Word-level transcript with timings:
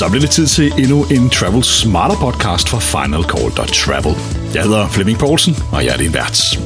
Så 0.00 0.08
bliver 0.08 0.20
det 0.20 0.30
tid 0.30 0.46
til 0.46 0.72
endnu 0.78 1.04
en 1.04 1.30
Travel 1.30 1.64
Smarter 1.64 2.16
podcast 2.16 2.68
fra 2.68 2.78
Final 2.78 3.22
Call 3.22 3.68
Travel. 3.72 4.14
Jeg 4.54 4.62
hedder 4.62 4.88
Flemming 4.88 5.18
Poulsen, 5.18 5.56
og 5.72 5.84
jeg 5.84 5.92
er 5.92 5.96
din 5.96 6.14
vært. 6.14 6.58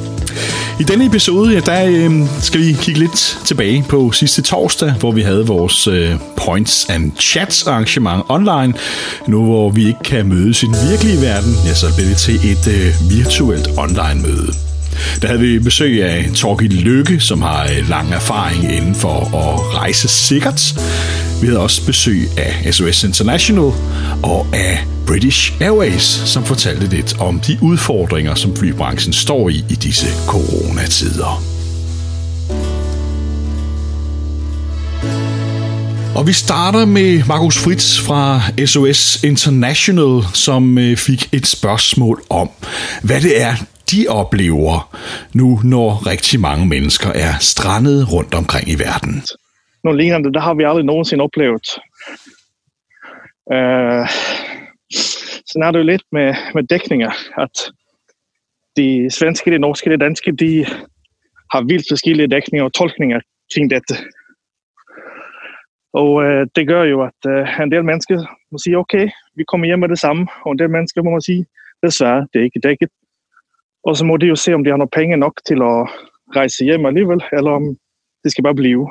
I 0.80 0.82
denne 0.82 1.06
episode, 1.06 1.52
ja, 1.52 1.60
der 1.60 1.84
øh, 1.86 2.28
skal 2.40 2.60
vi 2.60 2.72
kigge 2.72 3.00
lidt 3.00 3.38
tilbage 3.44 3.84
på 3.88 4.12
sidste 4.12 4.42
torsdag, 4.42 4.92
hvor 4.92 5.12
vi 5.12 5.22
havde 5.22 5.46
vores 5.46 5.86
øh, 5.86 6.14
Points 6.36 6.86
and 6.90 7.12
Chats 7.20 7.66
arrangement 7.66 8.24
online. 8.28 8.74
Nu 9.26 9.44
hvor 9.44 9.70
vi 9.70 9.86
ikke 9.86 10.02
kan 10.04 10.26
mødes 10.26 10.62
i 10.62 10.66
den 10.66 10.76
virkelige 10.90 11.20
verden, 11.20 11.54
ja, 11.66 11.74
så 11.74 11.94
bliver 11.94 12.08
det 12.08 12.18
til 12.18 12.34
et 12.34 12.66
øh, 12.66 13.10
virtuelt 13.10 13.68
online 13.76 14.22
møde. 14.22 14.52
Der 15.22 15.26
havde 15.26 15.40
vi 15.40 15.58
besøg 15.58 16.04
af 16.04 16.30
Torgild 16.34 16.72
Lykke, 16.72 17.20
som 17.20 17.42
har 17.42 17.64
øh, 17.64 17.88
lang 17.88 18.12
erfaring 18.12 18.76
inden 18.76 18.94
for 18.94 19.36
at 19.36 19.74
rejse 19.74 20.08
sikkert. 20.08 20.74
Vi 21.44 21.48
havde 21.48 21.60
også 21.60 21.86
besøg 21.86 22.28
af 22.38 22.74
SOS 22.74 23.04
International 23.04 23.72
og 24.22 24.46
af 24.52 24.86
British 25.06 25.52
Airways, 25.60 26.02
som 26.02 26.44
fortalte 26.44 26.86
lidt 26.86 27.20
om 27.20 27.40
de 27.40 27.58
udfordringer, 27.62 28.34
som 28.34 28.56
flybranchen 28.56 29.12
står 29.12 29.48
i 29.48 29.64
i 29.70 29.74
disse 29.74 30.06
coronatider. 30.26 31.42
Og 36.14 36.26
vi 36.26 36.32
starter 36.32 36.84
med 36.84 37.22
Markus 37.24 37.58
Fritz 37.58 38.00
fra 38.00 38.40
SOS 38.66 39.24
International, 39.24 40.22
som 40.34 40.78
øh, 40.78 40.96
fik 40.96 41.28
et 41.32 41.46
spørgsmål 41.46 42.22
om, 42.30 42.50
hvad 43.02 43.20
det 43.20 43.42
er, 43.42 43.54
de 43.90 44.06
oplever 44.08 44.96
nu, 45.32 45.60
når 45.64 46.06
rigtig 46.06 46.40
mange 46.40 46.66
mennesker 46.66 47.10
er 47.10 47.34
strandet 47.40 48.12
rundt 48.12 48.34
omkring 48.34 48.68
i 48.68 48.78
verden. 48.78 49.22
Noget 49.84 50.00
lignende, 50.00 50.32
det 50.32 50.42
har 50.42 50.54
vi 50.54 50.64
aldrig 50.64 50.84
nogensinde 50.84 51.24
oplevet. 51.24 51.66
Øh, 53.52 54.08
sådan 55.46 55.62
er 55.66 55.70
det 55.70 55.78
jo 55.78 55.84
lidt 55.84 56.04
med, 56.12 56.34
med 56.54 56.62
dækninger, 56.62 57.10
at 57.40 57.72
de 58.76 59.10
svenske, 59.10 59.50
de 59.50 59.58
norske, 59.58 59.90
de 59.90 59.96
danske, 59.96 60.32
de 60.32 60.66
har 61.52 61.62
vildt 61.68 61.86
forskellige 61.90 62.28
dækninger 62.28 62.64
og 62.64 62.72
tolkninger 62.72 63.20
kring 63.54 63.70
dette. 63.70 63.94
Og 65.92 66.24
øh, 66.24 66.46
det 66.56 66.68
gør 66.68 66.82
jo, 66.82 67.02
at 67.02 67.20
øh, 67.26 67.60
en 67.60 67.72
del 67.72 67.84
mennesker 67.84 68.16
må 68.52 68.58
sige, 68.58 68.78
okay, 68.78 69.08
vi 69.36 69.44
kommer 69.44 69.66
hjem 69.66 69.78
med 69.78 69.88
det 69.88 69.98
samme, 69.98 70.26
og 70.44 70.52
en 70.52 70.58
del 70.58 70.70
mennesker 70.70 71.02
må 71.02 71.20
sige, 71.20 71.46
desværre, 71.82 72.26
det 72.32 72.40
er 72.40 72.44
ikke 72.44 72.60
dækket. 72.68 72.88
Og 73.84 73.96
så 73.96 74.04
må 74.04 74.16
de 74.16 74.26
jo 74.26 74.36
se, 74.36 74.54
om 74.54 74.64
de 74.64 74.70
har 74.70 74.76
nogle 74.76 74.96
penge 74.98 75.16
nok 75.16 75.40
til 75.46 75.54
at 75.72 75.80
rejse 76.36 76.64
hjem 76.64 76.86
alligevel, 76.86 77.20
eller 77.32 77.50
om 77.50 77.76
det 78.24 78.32
skal 78.32 78.44
bare 78.44 78.54
blive. 78.54 78.88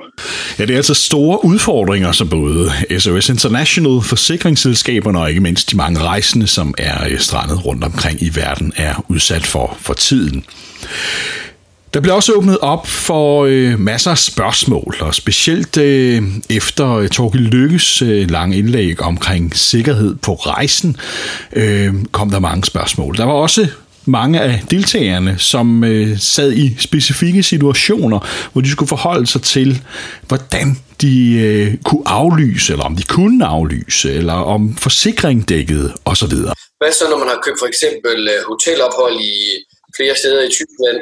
Ja, 0.59 0.65
det 0.65 0.73
er 0.73 0.77
altså 0.77 0.93
store 0.93 1.45
udfordringer, 1.45 2.11
som 2.11 2.29
både 2.29 2.71
SOS 2.99 3.29
International, 3.29 4.01
forsikringsselskaberne 4.01 5.19
og 5.19 5.29
ikke 5.29 5.41
mindst 5.41 5.71
de 5.71 5.77
mange 5.77 5.99
rejsende, 5.99 6.47
som 6.47 6.73
er 6.77 7.07
øh, 7.09 7.19
strandet 7.19 7.65
rundt 7.65 7.83
omkring 7.83 8.21
i 8.21 8.31
verden, 8.35 8.73
er 8.75 9.05
udsat 9.09 9.45
for 9.45 9.77
for 9.79 9.93
tiden. 9.93 10.45
Der 11.93 11.99
bliver 12.01 12.15
også 12.15 12.33
åbnet 12.33 12.57
op 12.57 12.87
for 12.87 13.45
øh, 13.49 13.79
masser 13.79 14.11
af 14.11 14.17
spørgsmål, 14.17 14.95
og 14.99 15.15
specielt 15.15 15.77
øh, 15.77 16.23
efter 16.49 16.95
øh, 16.95 17.09
Torgild 17.09 17.47
Lykkes 17.47 18.01
øh, 18.01 18.31
lange 18.31 18.57
indlæg 18.57 19.01
omkring 19.01 19.55
sikkerhed 19.55 20.15
på 20.15 20.33
rejsen, 20.33 20.97
øh, 21.53 21.93
kom 22.11 22.29
der 22.29 22.39
mange 22.39 22.65
spørgsmål. 22.65 23.17
Der 23.17 23.25
var 23.25 23.33
også 23.33 23.67
mange 24.05 24.41
af 24.41 24.63
deltagerne, 24.71 25.39
som 25.39 25.83
øh, 25.83 26.19
sad 26.19 26.51
i 26.51 26.75
specifikke 26.79 27.43
situationer, 27.43 28.49
hvor 28.51 28.61
de 28.61 28.71
skulle 28.71 28.89
forholde 28.89 29.27
sig 29.27 29.41
til, 29.41 29.83
hvordan 30.27 30.77
de 31.01 31.15
øh, 31.47 31.77
kunne 31.83 32.03
aflyse, 32.05 32.73
eller 32.73 32.85
om 32.85 32.95
de 32.95 33.03
kunne 33.03 33.45
aflyse, 33.45 34.13
eller 34.13 34.33
om 34.33 34.77
forsikring 34.77 35.49
dækkede 35.49 35.93
osv. 36.05 36.35
Hvad 36.79 36.91
så, 36.91 37.05
når 37.09 37.17
man 37.17 37.27
har 37.27 37.39
købt 37.45 37.59
for 37.59 37.67
eksempel 37.73 38.29
øh, 38.33 38.39
hotelophold 38.47 39.17
i 39.19 39.35
flere 39.97 40.15
steder 40.15 40.41
i 40.43 40.51
Tyskland, 40.57 40.99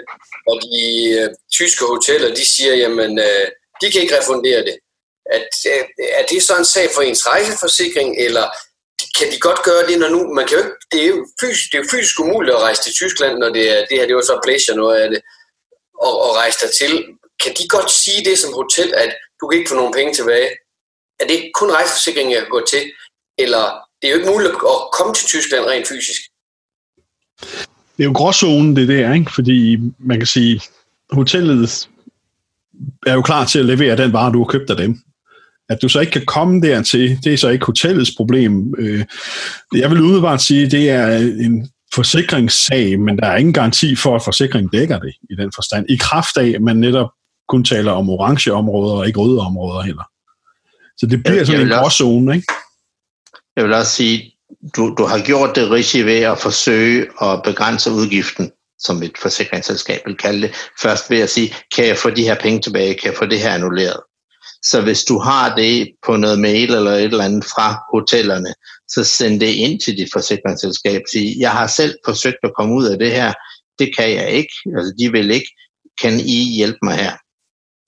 og 0.50 0.56
de 0.66 0.78
øh, 1.18 1.30
tyske 1.58 1.84
hoteller, 1.94 2.30
de 2.40 2.46
siger, 2.56 2.74
jamen, 2.76 3.20
øh, 3.20 3.46
de 3.82 3.92
kan 3.92 4.02
ikke 4.02 4.18
refundere 4.20 4.62
det. 4.68 4.76
At, 5.38 5.54
øh, 5.72 5.84
er 6.20 6.26
det 6.32 6.44
så 6.44 6.54
en 6.58 6.66
sag 6.76 6.88
for 6.96 7.02
ens 7.02 7.28
rejseforsikring, 7.28 8.10
eller 8.26 8.46
kan 9.18 9.28
de 9.32 9.40
godt 9.48 9.62
gøre 9.70 9.84
det, 9.90 10.00
når 10.00 10.10
nu, 10.16 10.20
man 10.38 10.46
kan 10.48 10.58
jo 10.58 10.64
ikke, 10.64 10.78
det 10.92 11.00
er 11.04 11.10
jo 11.16 11.20
fysisk, 11.42 11.66
det 11.72 11.78
er 11.78 11.84
jo 11.84 11.90
fysisk 11.96 12.20
umuligt 12.20 12.56
at 12.56 12.64
rejse 12.68 12.84
til 12.84 12.94
Tyskland, 13.02 13.34
når 13.38 13.50
det 13.58 13.66
er, 13.74 13.80
det 13.90 13.98
her 13.98 14.08
det 14.08 14.16
var 14.16 14.28
så 14.32 14.40
pleasure 14.46 14.78
noget 14.82 14.98
af 15.04 15.10
det, 15.14 15.22
og, 16.08 16.14
og 16.26 16.30
rejse 16.42 16.58
der 16.64 16.72
til. 16.82 16.94
Kan 17.44 17.54
de 17.60 17.66
godt 17.76 17.92
sige 18.04 18.22
det 18.30 18.38
som 18.40 18.54
hotel, 18.62 18.90
at 19.04 19.12
du 19.40 19.44
kan 19.48 19.60
ikke 19.60 19.70
få 19.72 19.76
nogen 19.76 19.94
penge 19.94 20.14
tilbage? 20.14 20.50
Er 21.22 21.26
det 21.32 21.40
kun 21.60 21.72
rejseforsikringen, 21.78 22.34
jeg 22.34 22.42
kan 22.42 22.56
gå 22.58 22.62
til? 22.74 22.84
Eller 23.44 23.64
det 23.98 24.06
er 24.08 24.12
jo 24.12 24.18
ikke 24.20 24.32
muligt 24.32 24.52
at 24.76 24.80
komme 24.98 25.14
til 25.14 25.26
Tyskland 25.28 25.66
rent 25.66 25.88
fysisk? 25.88 26.22
Det 27.96 28.04
er 28.04 28.10
jo 28.12 28.14
gråzonen, 28.16 28.76
det 28.76 28.88
der, 28.88 29.14
ikke? 29.14 29.32
fordi 29.36 29.78
man 30.00 30.18
kan 30.18 30.28
sige, 30.28 30.62
hotellet 31.12 31.90
er 33.08 33.14
jo 33.14 33.22
klar 33.22 33.46
til 33.46 33.60
at 33.60 33.66
levere 33.66 33.98
den 33.98 34.14
vare, 34.14 34.34
du 34.34 34.44
har 34.44 34.52
købt 34.52 34.70
af 34.70 34.78
dem. 34.78 34.92
At 35.72 35.82
du 35.82 35.90
så 35.90 36.00
ikke 36.00 36.12
kan 36.12 36.26
komme 36.26 36.62
dertil, 36.62 37.20
det 37.24 37.34
er 37.34 37.38
så 37.38 37.50
ikke 37.50 37.66
hotellets 37.66 38.12
problem. 38.18 38.74
Øh, 38.78 39.06
jeg 39.76 39.90
vil 39.92 40.02
udebart 40.02 40.42
sige, 40.42 40.70
det 40.70 40.90
er 40.90 41.18
en 41.18 41.70
forsikringssag, 41.94 43.00
men 43.00 43.18
der 43.18 43.28
er 43.28 43.38
ingen 43.38 43.54
garanti 43.54 43.96
for, 43.96 44.16
at 44.16 44.24
forsikringen 44.24 44.70
dækker 44.70 45.00
det 45.00 45.14
i 45.30 45.36
den 45.36 45.52
forstand. 45.56 45.86
I 45.90 45.96
kraft 45.96 46.38
af, 46.38 46.52
at 46.56 46.62
man 46.62 46.78
netop 46.78 47.10
kun 47.48 47.64
taler 47.64 47.92
om 47.92 48.10
orange 48.10 48.54
områder 48.54 48.96
og 48.96 49.08
ikke 49.08 49.20
røde 49.20 49.40
områder 49.40 49.82
heller. 49.82 50.04
Så 50.98 51.06
det 51.06 51.24
bliver 51.24 51.38
jeg, 51.38 51.46
sådan 51.46 51.68
jeg 51.68 51.76
en 51.76 51.84
gråzone, 51.84 52.36
ikke? 52.36 52.54
Jeg 53.56 53.64
vil 53.64 53.74
også 53.74 53.92
sige, 53.92 54.32
du, 54.76 54.96
du 54.98 55.06
har 55.06 55.26
gjort 55.26 55.56
det 55.56 55.72
rigtig 55.72 56.06
ved 56.06 56.22
at 56.22 56.40
forsøge 56.40 57.08
at 57.22 57.42
begrænse 57.44 57.92
udgiften, 57.92 58.52
som 58.80 59.04
et 59.04 59.18
forsikringsselskab 59.22 60.02
vil 60.06 60.18
kalde 60.18 60.42
det. 60.42 60.52
Først 60.82 61.10
ved 61.10 61.20
at 61.20 61.30
sige, 61.30 61.56
kan 61.76 61.88
jeg 61.88 61.98
få 61.98 62.10
de 62.10 62.24
her 62.24 62.36
penge 62.36 62.62
tilbage, 62.62 62.94
kan 62.94 63.12
jeg 63.12 63.18
få 63.18 63.26
det 63.26 63.40
her 63.40 63.54
annulleret? 63.54 64.00
Så 64.64 64.82
hvis 64.82 65.04
du 65.04 65.20
har 65.20 65.56
det 65.56 65.92
på 66.06 66.18
noget 66.18 66.40
mail 66.40 66.74
eller 66.74 66.92
et 66.92 67.04
eller 67.04 67.24
andet 67.24 67.46
fra 67.46 67.84
hotellerne, 67.94 68.54
så 68.88 69.04
send 69.04 69.40
det 69.40 69.48
ind 69.48 69.82
til 69.82 69.98
dit 69.98 70.10
forsikringsselskab. 70.14 71.02
Sig, 71.12 71.36
jeg 71.40 71.52
har 71.52 71.68
selv 71.68 71.96
forsøgt 72.06 72.38
at 72.44 72.54
komme 72.58 72.76
ud 72.76 72.86
af 72.86 73.00
det 73.00 73.12
her. 73.12 73.34
Det 73.80 73.96
kan 73.98 74.12
jeg 74.12 74.30
ikke. 74.30 74.54
Altså, 74.78 74.94
de 75.00 75.12
vil 75.12 75.32
ikke. 75.32 75.52
Kan 76.02 76.20
I 76.20 76.56
hjælpe 76.56 76.80
mig 76.84 76.96
her? 76.96 77.14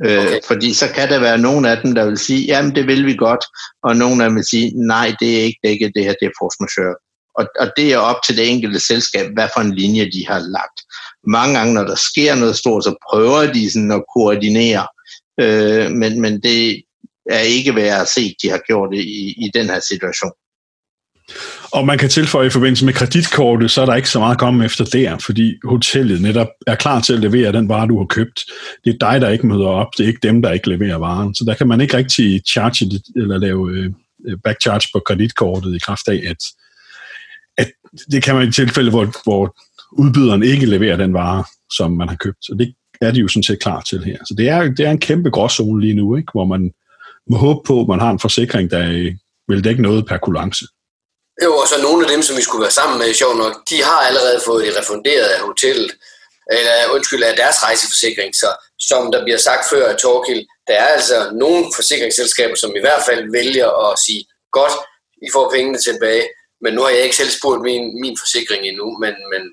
Øh, 0.05 0.23
okay. 0.23 0.35
Øh, 0.35 0.41
fordi 0.47 0.73
så 0.73 0.87
kan 0.95 1.09
der 1.09 1.19
være 1.19 1.37
nogen 1.37 1.65
af 1.65 1.77
dem, 1.83 1.95
der 1.95 2.05
vil 2.05 2.17
sige, 2.17 2.45
jamen 2.45 2.75
det 2.75 2.87
vil 2.87 3.05
vi 3.05 3.15
godt, 3.15 3.45
og 3.83 3.95
nogen 3.95 4.21
af 4.21 4.29
dem 4.29 4.35
vil 4.35 4.45
sige, 4.45 4.71
nej, 4.75 5.15
det 5.19 5.39
er 5.39 5.43
ikke 5.43 5.59
dækket, 5.63 5.91
det 5.95 6.03
her 6.03 6.13
det 6.21 6.25
er 6.25 6.39
force 6.39 6.57
majeure. 6.59 6.95
Og, 7.39 7.45
og 7.59 7.67
det 7.77 7.93
er 7.93 7.97
op 7.97 8.23
til 8.25 8.37
det 8.37 8.49
enkelte 8.49 8.79
selskab, 8.79 9.25
hvad 9.33 9.47
for 9.53 9.61
en 9.61 9.75
linje 9.75 10.05
de 10.05 10.25
har 10.27 10.39
lagt. 10.39 10.79
Mange 11.27 11.57
gange, 11.57 11.73
når 11.73 11.83
der 11.83 11.95
sker 11.95 12.35
noget 12.35 12.55
stort, 12.55 12.83
så 12.83 12.95
prøver 13.09 13.53
de 13.53 13.71
sådan 13.71 13.91
at 13.91 14.03
koordinere, 14.13 14.87
Øh, 15.39 15.91
men, 15.91 16.21
men 16.21 16.41
det 16.41 16.83
er 17.29 17.39
ikke 17.39 17.75
værd 17.75 18.01
at 18.01 18.07
se, 18.07 18.13
set, 18.13 18.35
de 18.41 18.49
har 18.49 18.61
gjort 18.67 18.89
det 18.91 18.99
i, 18.99 19.45
i 19.45 19.49
den 19.53 19.65
her 19.65 19.79
situation. 19.79 20.31
Og 21.73 21.85
man 21.85 21.97
kan 21.97 22.09
tilføje 22.09 22.47
i 22.47 22.49
forbindelse 22.49 22.85
med 22.85 22.93
kreditkortet, 22.93 23.71
så 23.71 23.81
er 23.81 23.85
der 23.85 23.95
ikke 23.95 24.09
så 24.09 24.19
meget 24.19 24.35
at 24.35 24.39
komme 24.39 24.65
efter 24.65 24.85
der, 24.85 25.17
fordi 25.17 25.53
hotellet 25.63 26.21
netop 26.21 26.47
er 26.67 26.75
klar 26.75 27.01
til 27.01 27.13
at 27.13 27.19
levere 27.19 27.51
den 27.51 27.69
vare, 27.69 27.87
du 27.87 27.97
har 27.97 28.05
købt. 28.05 28.45
Det 28.85 28.93
er 28.93 29.11
dig, 29.11 29.21
der 29.21 29.29
ikke 29.29 29.47
møder 29.47 29.67
op, 29.67 29.87
det 29.97 30.03
er 30.03 30.07
ikke 30.07 30.27
dem, 30.27 30.41
der 30.41 30.51
ikke 30.51 30.69
leverer 30.69 30.97
varen. 30.97 31.35
Så 31.35 31.43
der 31.47 31.53
kan 31.53 31.67
man 31.67 31.81
ikke 31.81 31.97
rigtig 31.97 32.41
charge 32.51 32.89
det, 32.89 33.01
eller 33.15 33.37
lave 33.37 33.71
øh, 33.71 33.89
øh, 34.27 34.37
backcharge 34.43 34.87
på 34.93 35.01
kreditkortet 35.05 35.75
i 35.75 35.79
kraft 35.79 36.07
af, 36.07 36.23
at, 36.27 36.37
at 37.57 37.71
det 38.11 38.23
kan 38.23 38.35
man 38.35 38.47
i 38.47 38.51
tilfælde, 38.51 38.89
hvor, 38.89 39.23
hvor 39.23 39.55
udbyderen 39.91 40.43
ikke 40.43 40.65
leverer 40.65 40.97
den 40.97 41.13
vare, 41.13 41.43
som 41.77 41.91
man 41.91 42.09
har 42.09 42.15
købt. 42.15 42.37
Så 42.41 42.55
det 42.59 42.73
er 43.03 43.11
de 43.11 43.19
jo 43.19 43.27
sådan 43.27 43.43
set 43.43 43.61
klar 43.61 43.81
til 43.81 44.03
her. 44.03 44.17
Så 44.27 44.33
det 44.37 44.49
er, 44.49 44.61
det 44.77 44.85
er 44.85 44.91
en 44.91 45.05
kæmpe 45.07 45.29
gråzone 45.29 45.81
lige 45.81 45.93
nu, 45.93 46.17
ikke? 46.17 46.31
hvor 46.33 46.45
man 46.45 46.73
må 47.29 47.37
håbe 47.37 47.61
på, 47.65 47.81
at 47.81 47.87
man 47.87 47.99
har 47.99 48.11
en 48.11 48.19
forsikring, 48.19 48.71
der 48.71 48.83
øh, 48.91 49.11
vil 49.47 49.63
dække 49.63 49.81
noget 49.81 50.07
per 50.07 50.17
kulance. 50.17 50.65
Jo, 51.43 51.51
og 51.61 51.67
så 51.71 51.75
nogle 51.87 52.05
af 52.05 52.09
dem, 52.13 52.21
som 52.21 52.37
vi 52.37 52.41
skulle 52.41 52.65
være 52.67 52.79
sammen 52.79 52.97
med, 52.99 53.13
sjov 53.13 53.33
nok, 53.43 53.53
de 53.69 53.77
har 53.89 53.99
allerede 54.09 54.39
fået 54.47 54.65
det 54.65 54.77
refunderet 54.81 55.29
af 55.35 55.41
hotellet, 55.49 55.91
eller 56.57 56.75
undskyld, 56.95 57.23
af 57.23 57.35
deres 57.41 57.57
rejseforsikring. 57.67 58.31
Så 58.41 58.49
som 58.89 59.11
der 59.13 59.23
bliver 59.25 59.41
sagt 59.47 59.63
før 59.71 59.85
af 59.93 59.97
Torkil, 59.97 60.41
der 60.67 60.75
er 60.83 60.87
altså 60.97 61.17
nogle 61.43 61.61
forsikringsselskaber, 61.77 62.55
som 62.55 62.71
i 62.79 62.83
hvert 62.85 63.03
fald 63.07 63.21
vælger 63.39 63.69
at 63.85 63.99
sige, 64.05 64.21
godt, 64.57 64.75
I 65.25 65.27
får 65.35 65.45
pengene 65.55 65.79
tilbage, 65.87 66.25
men 66.63 66.71
nu 66.73 66.81
har 66.81 66.89
jeg 66.89 67.03
ikke 67.03 67.19
selv 67.21 67.31
spurgt 67.39 67.61
min, 67.69 67.83
min 68.03 68.15
forsikring 68.21 68.61
endnu, 68.69 68.87
men, 69.03 69.13
men 69.31 69.43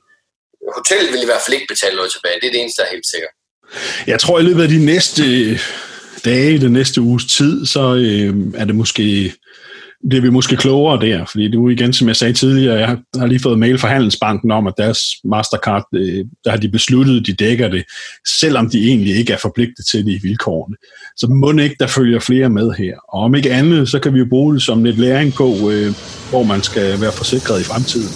hotellet 0.76 1.12
vil 1.12 1.22
i 1.22 1.30
hvert 1.30 1.42
fald 1.44 1.56
ikke 1.56 1.72
betale 1.74 1.96
noget 1.96 2.12
tilbage. 2.12 2.40
Det 2.40 2.46
er 2.46 2.54
det 2.54 2.60
eneste, 2.60 2.78
der 2.80 2.88
er 2.88 2.96
helt 2.96 3.10
sikkert. 3.14 3.34
Jeg 4.06 4.20
tror, 4.20 4.40
i 4.40 4.42
løbet 4.42 4.62
af 4.62 4.68
de 4.68 4.84
næste 4.84 5.22
øh, 5.22 5.58
dage, 6.24 6.58
den 6.58 6.72
næste 6.72 7.00
uges 7.00 7.24
tid, 7.24 7.66
så 7.66 7.94
øh, 7.94 8.34
er 8.54 8.64
det 8.64 8.74
måske 8.74 9.32
bliver 10.08 10.22
vi 10.22 10.30
måske 10.30 10.56
klogere 10.56 11.00
der, 11.00 11.24
fordi 11.24 11.44
det 11.44 11.54
er 11.54 11.68
igen, 11.68 11.92
som 11.92 12.08
jeg 12.08 12.16
sagde 12.16 12.32
tidligere, 12.32 12.78
jeg 12.78 12.98
har 13.18 13.26
lige 13.26 13.40
fået 13.40 13.58
mail 13.58 13.78
fra 13.78 13.88
Handelsbanken 13.88 14.50
om, 14.50 14.66
at 14.66 14.74
deres 14.78 15.00
Mastercard, 15.24 15.86
øh, 15.94 16.24
der 16.44 16.50
har 16.50 16.56
de 16.56 16.68
besluttet, 16.68 17.26
de 17.26 17.32
dækker 17.32 17.68
det, 17.68 17.84
selvom 18.40 18.70
de 18.70 18.88
egentlig 18.88 19.16
ikke 19.16 19.32
er 19.32 19.36
forpligtet 19.36 19.86
til 19.86 20.06
det 20.06 20.12
i 20.12 20.18
vilkårene. 20.22 20.76
Så 21.16 21.26
må 21.26 21.62
ikke, 21.62 21.76
der 21.80 21.86
følger 21.86 22.20
flere 22.20 22.48
med 22.48 22.70
her. 22.70 22.94
Og 23.08 23.20
om 23.20 23.34
ikke 23.34 23.52
andet, 23.52 23.88
så 23.88 23.98
kan 23.98 24.14
vi 24.14 24.18
jo 24.18 24.26
bruge 24.28 24.54
det 24.54 24.62
som 24.62 24.84
lidt 24.84 24.98
læring 24.98 25.34
på, 25.34 25.70
øh, 25.70 25.94
hvor 26.30 26.42
man 26.42 26.62
skal 26.62 27.00
være 27.00 27.12
forsikret 27.12 27.60
i 27.60 27.64
fremtiden. 27.64 28.12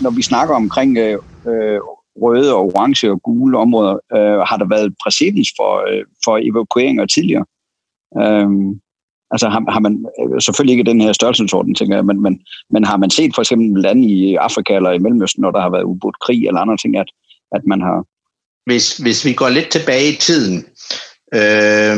Når 0.00 0.10
vi 0.10 0.22
snakker 0.22 0.54
omkring 0.54 0.98
øh 0.98 1.18
røde 2.22 2.54
og 2.54 2.60
orange 2.60 3.10
og 3.10 3.22
gule 3.22 3.58
områder, 3.58 3.94
øh, 4.16 4.38
har 4.48 4.56
der 4.56 4.68
været 4.68 4.94
præcedens 5.02 5.48
for, 5.58 5.72
øh, 5.90 6.04
for 6.24 6.38
evakueringer 6.42 7.06
tidligere. 7.06 7.44
Øh, 8.22 8.48
Altså 9.34 9.48
har, 9.48 9.72
har 9.72 9.80
man 9.80 10.06
øh, 10.20 10.40
selvfølgelig 10.40 10.72
ikke 10.72 10.90
den 10.90 11.00
her 11.00 11.12
størrelsesorden, 11.12 11.74
tænker 11.74 11.96
jeg, 11.96 12.04
men, 12.04 12.22
men, 12.22 12.40
men 12.70 12.84
har 12.84 12.96
man 12.96 13.10
set 13.10 13.34
for 13.34 13.42
eksempel 13.42 13.82
lande 13.82 14.04
i 14.04 14.34
Afrika 14.34 14.76
eller 14.76 14.90
i 14.90 14.98
Mellemøsten, 14.98 15.42
når 15.42 15.50
der 15.50 15.60
har 15.60 15.70
været 15.70 15.82
ubådt 15.82 16.20
krig 16.20 16.46
eller 16.46 16.60
andre 16.60 16.76
ting, 16.76 16.96
at, 16.96 17.06
at 17.52 17.62
man 17.66 17.80
har... 17.80 18.04
Hvis, 18.66 18.96
hvis 18.96 19.24
vi 19.24 19.32
går 19.32 19.48
lidt 19.48 19.70
tilbage 19.70 20.12
i 20.12 20.16
tiden, 20.16 20.64
øh, 21.34 21.96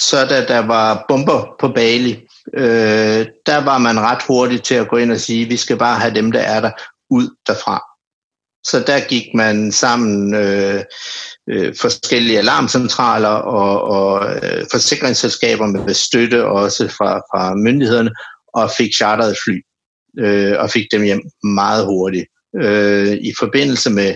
så 0.00 0.16
da 0.30 0.46
der 0.54 0.66
var 0.66 1.04
bomber 1.08 1.56
på 1.60 1.68
Bali, 1.68 2.12
øh, 2.54 3.26
der 3.46 3.64
var 3.64 3.78
man 3.78 4.00
ret 4.00 4.22
hurtigt 4.28 4.64
til 4.64 4.74
at 4.74 4.88
gå 4.88 4.96
ind 4.96 5.12
og 5.12 5.20
sige, 5.20 5.48
vi 5.48 5.56
skal 5.56 5.78
bare 5.78 6.00
have 6.00 6.14
dem, 6.14 6.32
der 6.32 6.40
er 6.40 6.60
der, 6.60 6.70
ud 7.10 7.28
derfra. 7.46 7.82
Så 8.70 8.84
der 8.86 9.08
gik 9.08 9.34
man 9.34 9.72
sammen 9.72 10.34
øh, 10.34 10.84
øh, 11.50 11.74
forskellige 11.80 12.38
alarmcentraler 12.38 13.28
og, 13.28 13.82
og 13.82 14.34
øh, 14.34 14.66
forsikringsselskaber 14.72 15.66
med 15.66 15.94
støtte 15.94 16.46
også 16.46 16.88
fra, 16.88 17.18
fra 17.18 17.54
myndighederne 17.54 18.10
og 18.54 18.70
fik 18.78 18.94
charteret 18.94 19.36
fly 19.44 19.60
øh, 20.18 20.54
og 20.58 20.70
fik 20.70 20.86
dem 20.92 21.02
hjem 21.02 21.22
meget 21.42 21.84
hurtigt. 21.84 22.26
Øh, 22.56 23.12
I 23.12 23.32
forbindelse 23.38 23.90
med 23.90 24.14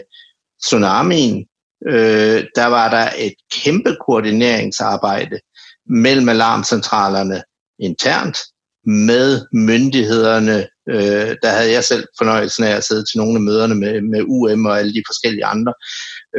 tsunamien, 0.63 1.47
øh, 1.89 2.45
der 2.55 2.67
var 2.67 2.91
der 2.91 3.11
et 3.19 3.35
kæmpe 3.53 3.97
koordineringsarbejde 4.07 5.41
mellem 5.87 6.29
alarmcentralerne 6.29 7.43
internt 7.81 8.39
med 8.85 9.47
myndighederne. 9.53 10.67
Øh, 10.91 11.37
der 11.43 11.49
havde 11.49 11.73
jeg 11.73 11.85
selv 11.85 12.05
fornøjelsen 12.19 12.65
af 12.65 12.77
at 12.77 12.85
sidde 12.85 13.05
til 13.05 13.19
nogle 13.19 13.35
af 13.35 13.41
møderne 13.41 13.75
med, 13.75 14.01
med 14.01 14.23
UM 14.27 14.67
og 14.67 14.79
alle 14.79 14.95
de 14.95 15.03
forskellige 15.09 15.45
andre. 15.45 15.75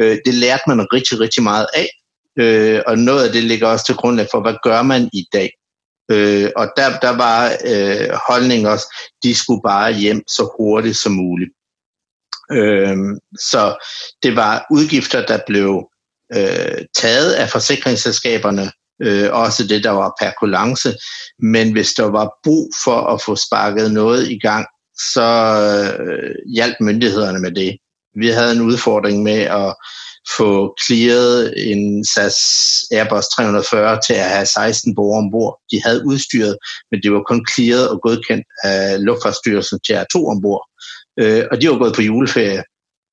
Øh, 0.00 0.18
det 0.24 0.34
lærte 0.34 0.62
man 0.66 0.86
rigtig, 0.92 1.20
rigtig 1.20 1.42
meget 1.42 1.66
af, 1.74 1.88
øh, 2.38 2.82
og 2.86 2.98
noget 2.98 3.26
af 3.26 3.32
det 3.32 3.44
ligger 3.44 3.66
også 3.66 3.86
til 3.86 3.94
grundlag 3.94 4.28
for, 4.30 4.40
hvad 4.40 4.54
gør 4.62 4.82
man 4.82 5.10
i 5.12 5.26
dag? 5.32 5.50
Øh, 6.10 6.50
og 6.56 6.72
der, 6.76 6.98
der 6.98 7.16
var 7.16 7.52
øh, 7.66 8.18
holdningen 8.28 8.66
også, 8.66 8.86
de 9.22 9.34
skulle 9.34 9.62
bare 9.64 9.92
hjem 9.92 10.22
så 10.28 10.54
hurtigt 10.58 10.96
som 10.96 11.12
muligt. 11.12 11.50
Øh, 12.52 12.96
så 13.40 13.86
det 14.22 14.36
var 14.36 14.66
udgifter, 14.70 15.26
der 15.26 15.38
blev 15.46 15.88
øh, 16.36 16.84
taget 16.94 17.32
af 17.32 17.50
forsikringsselskaberne 17.50 18.70
øh, 19.02 19.28
også 19.32 19.66
det, 19.66 19.84
der 19.84 19.90
var 19.90 20.14
perkulance. 20.20 20.92
Men 21.38 21.72
hvis 21.72 21.92
der 21.92 22.10
var 22.10 22.30
brug 22.44 22.70
for 22.84 23.00
at 23.14 23.22
få 23.26 23.36
sparket 23.36 23.92
noget 23.92 24.30
i 24.30 24.38
gang, 24.38 24.66
så 25.14 25.28
øh, 26.00 26.34
hjalp 26.54 26.76
myndighederne 26.80 27.38
med 27.38 27.52
det. 27.52 27.76
Vi 28.16 28.28
havde 28.28 28.52
en 28.52 28.60
udfordring 28.60 29.22
med 29.22 29.40
at 29.40 29.74
få 30.36 30.74
clearet 30.86 31.54
en 31.72 32.04
SAS 32.04 32.38
Airbus 32.90 33.26
340 33.36 34.00
til 34.06 34.14
at 34.14 34.30
have 34.30 34.46
16 34.46 34.94
borgere 34.94 35.18
ombord. 35.18 35.60
De 35.70 35.82
havde 35.84 36.06
udstyret, 36.06 36.56
men 36.90 37.02
det 37.02 37.12
var 37.12 37.22
kun 37.22 37.46
clearet 37.54 37.88
og 37.88 38.00
godkendt 38.02 38.46
af 38.64 39.04
Luftfartsstyrelsen 39.04 39.80
til 39.86 39.92
at 39.92 39.98
have 39.98 40.12
to 40.12 40.26
ombord. 40.26 40.68
Øh, 41.20 41.44
og 41.50 41.60
de 41.60 41.70
var 41.70 41.78
gået 41.78 41.94
på 41.94 42.02
juleferie. 42.02 42.62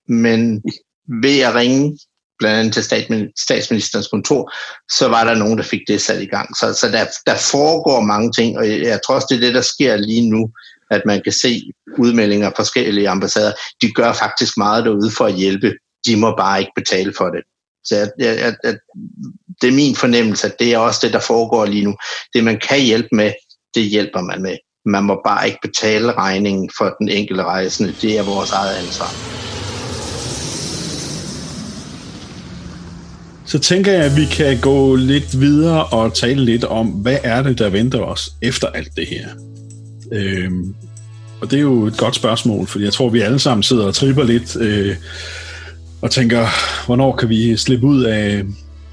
Men 0.07 0.63
ved 1.21 1.39
at 1.39 1.55
ringe 1.55 1.97
blandt 2.39 2.59
andet 2.59 2.73
til 2.73 2.83
statsministerens 3.37 4.07
kontor, 4.07 4.53
så 4.91 5.07
var 5.07 5.23
der 5.23 5.35
nogen, 5.35 5.57
der 5.57 5.63
fik 5.63 5.81
det 5.87 6.01
sat 6.01 6.21
i 6.21 6.25
gang. 6.25 6.57
Så, 6.57 6.73
så 6.73 6.87
der, 6.91 7.05
der 7.25 7.35
foregår 7.51 8.01
mange 8.01 8.31
ting, 8.31 8.57
og 8.57 8.69
jeg 8.69 8.99
tror 9.05 9.15
også, 9.15 9.27
det 9.29 9.35
er 9.35 9.45
det, 9.45 9.55
der 9.55 9.61
sker 9.61 9.97
lige 9.97 10.29
nu, 10.29 10.49
at 10.91 11.01
man 11.05 11.21
kan 11.23 11.33
se 11.33 11.71
udmeldinger 11.97 12.49
fra 12.49 12.55
forskellige 12.63 13.09
ambassader. 13.09 13.53
De 13.81 13.91
gør 13.91 14.13
faktisk 14.13 14.57
meget 14.57 14.85
derude 14.85 15.11
for 15.11 15.25
at 15.25 15.33
hjælpe. 15.33 15.73
De 16.05 16.15
må 16.15 16.35
bare 16.37 16.59
ikke 16.59 16.71
betale 16.75 17.13
for 17.17 17.29
det. 17.29 17.43
Så 17.83 17.95
jeg, 17.95 18.09
jeg, 18.17 18.55
jeg, 18.63 18.77
det 19.61 19.67
er 19.67 19.71
min 19.71 19.95
fornemmelse, 19.95 20.47
at 20.47 20.59
det 20.59 20.73
er 20.73 20.77
også 20.77 20.99
det, 21.03 21.13
der 21.13 21.19
foregår 21.19 21.65
lige 21.65 21.83
nu. 21.83 21.95
Det, 22.33 22.43
man 22.43 22.59
kan 22.59 22.81
hjælpe 22.81 23.09
med, 23.11 23.31
det 23.75 23.83
hjælper 23.83 24.21
man 24.21 24.41
med. 24.41 24.57
Man 24.85 25.03
må 25.03 25.21
bare 25.25 25.47
ikke 25.47 25.59
betale 25.61 26.13
regningen 26.13 26.69
for 26.77 26.95
den 26.99 27.09
enkelte 27.09 27.43
rejsende. 27.43 27.95
Det 28.01 28.17
er 28.17 28.23
vores 28.23 28.51
eget 28.51 28.75
ansvar. 28.75 29.15
Så 33.49 33.59
tænker 33.59 33.91
jeg, 33.91 34.05
at 34.05 34.17
vi 34.17 34.25
kan 34.25 34.59
gå 34.61 34.95
lidt 34.95 35.39
videre 35.39 35.85
og 35.85 36.13
tale 36.13 36.45
lidt 36.45 36.63
om, 36.63 36.87
hvad 36.87 37.17
er 37.23 37.43
det, 37.43 37.59
der 37.59 37.69
venter 37.69 37.99
os 37.99 38.33
efter 38.41 38.67
alt 38.67 38.95
det 38.95 39.07
her? 39.07 39.27
Øhm, 40.11 40.75
og 41.41 41.51
det 41.51 41.57
er 41.57 41.61
jo 41.61 41.85
et 41.85 41.97
godt 41.97 42.15
spørgsmål, 42.15 42.67
fordi 42.67 42.83
jeg 42.83 42.93
tror, 42.93 43.09
vi 43.09 43.19
alle 43.19 43.39
sammen 43.39 43.63
sidder 43.63 43.85
og 43.85 43.95
tripper 43.95 44.23
lidt 44.23 44.55
øh, 44.55 44.95
og 46.01 46.11
tænker, 46.11 46.45
hvornår 46.85 47.15
kan 47.15 47.29
vi 47.29 47.57
slippe 47.57 47.87
ud 47.87 48.03
af 48.03 48.43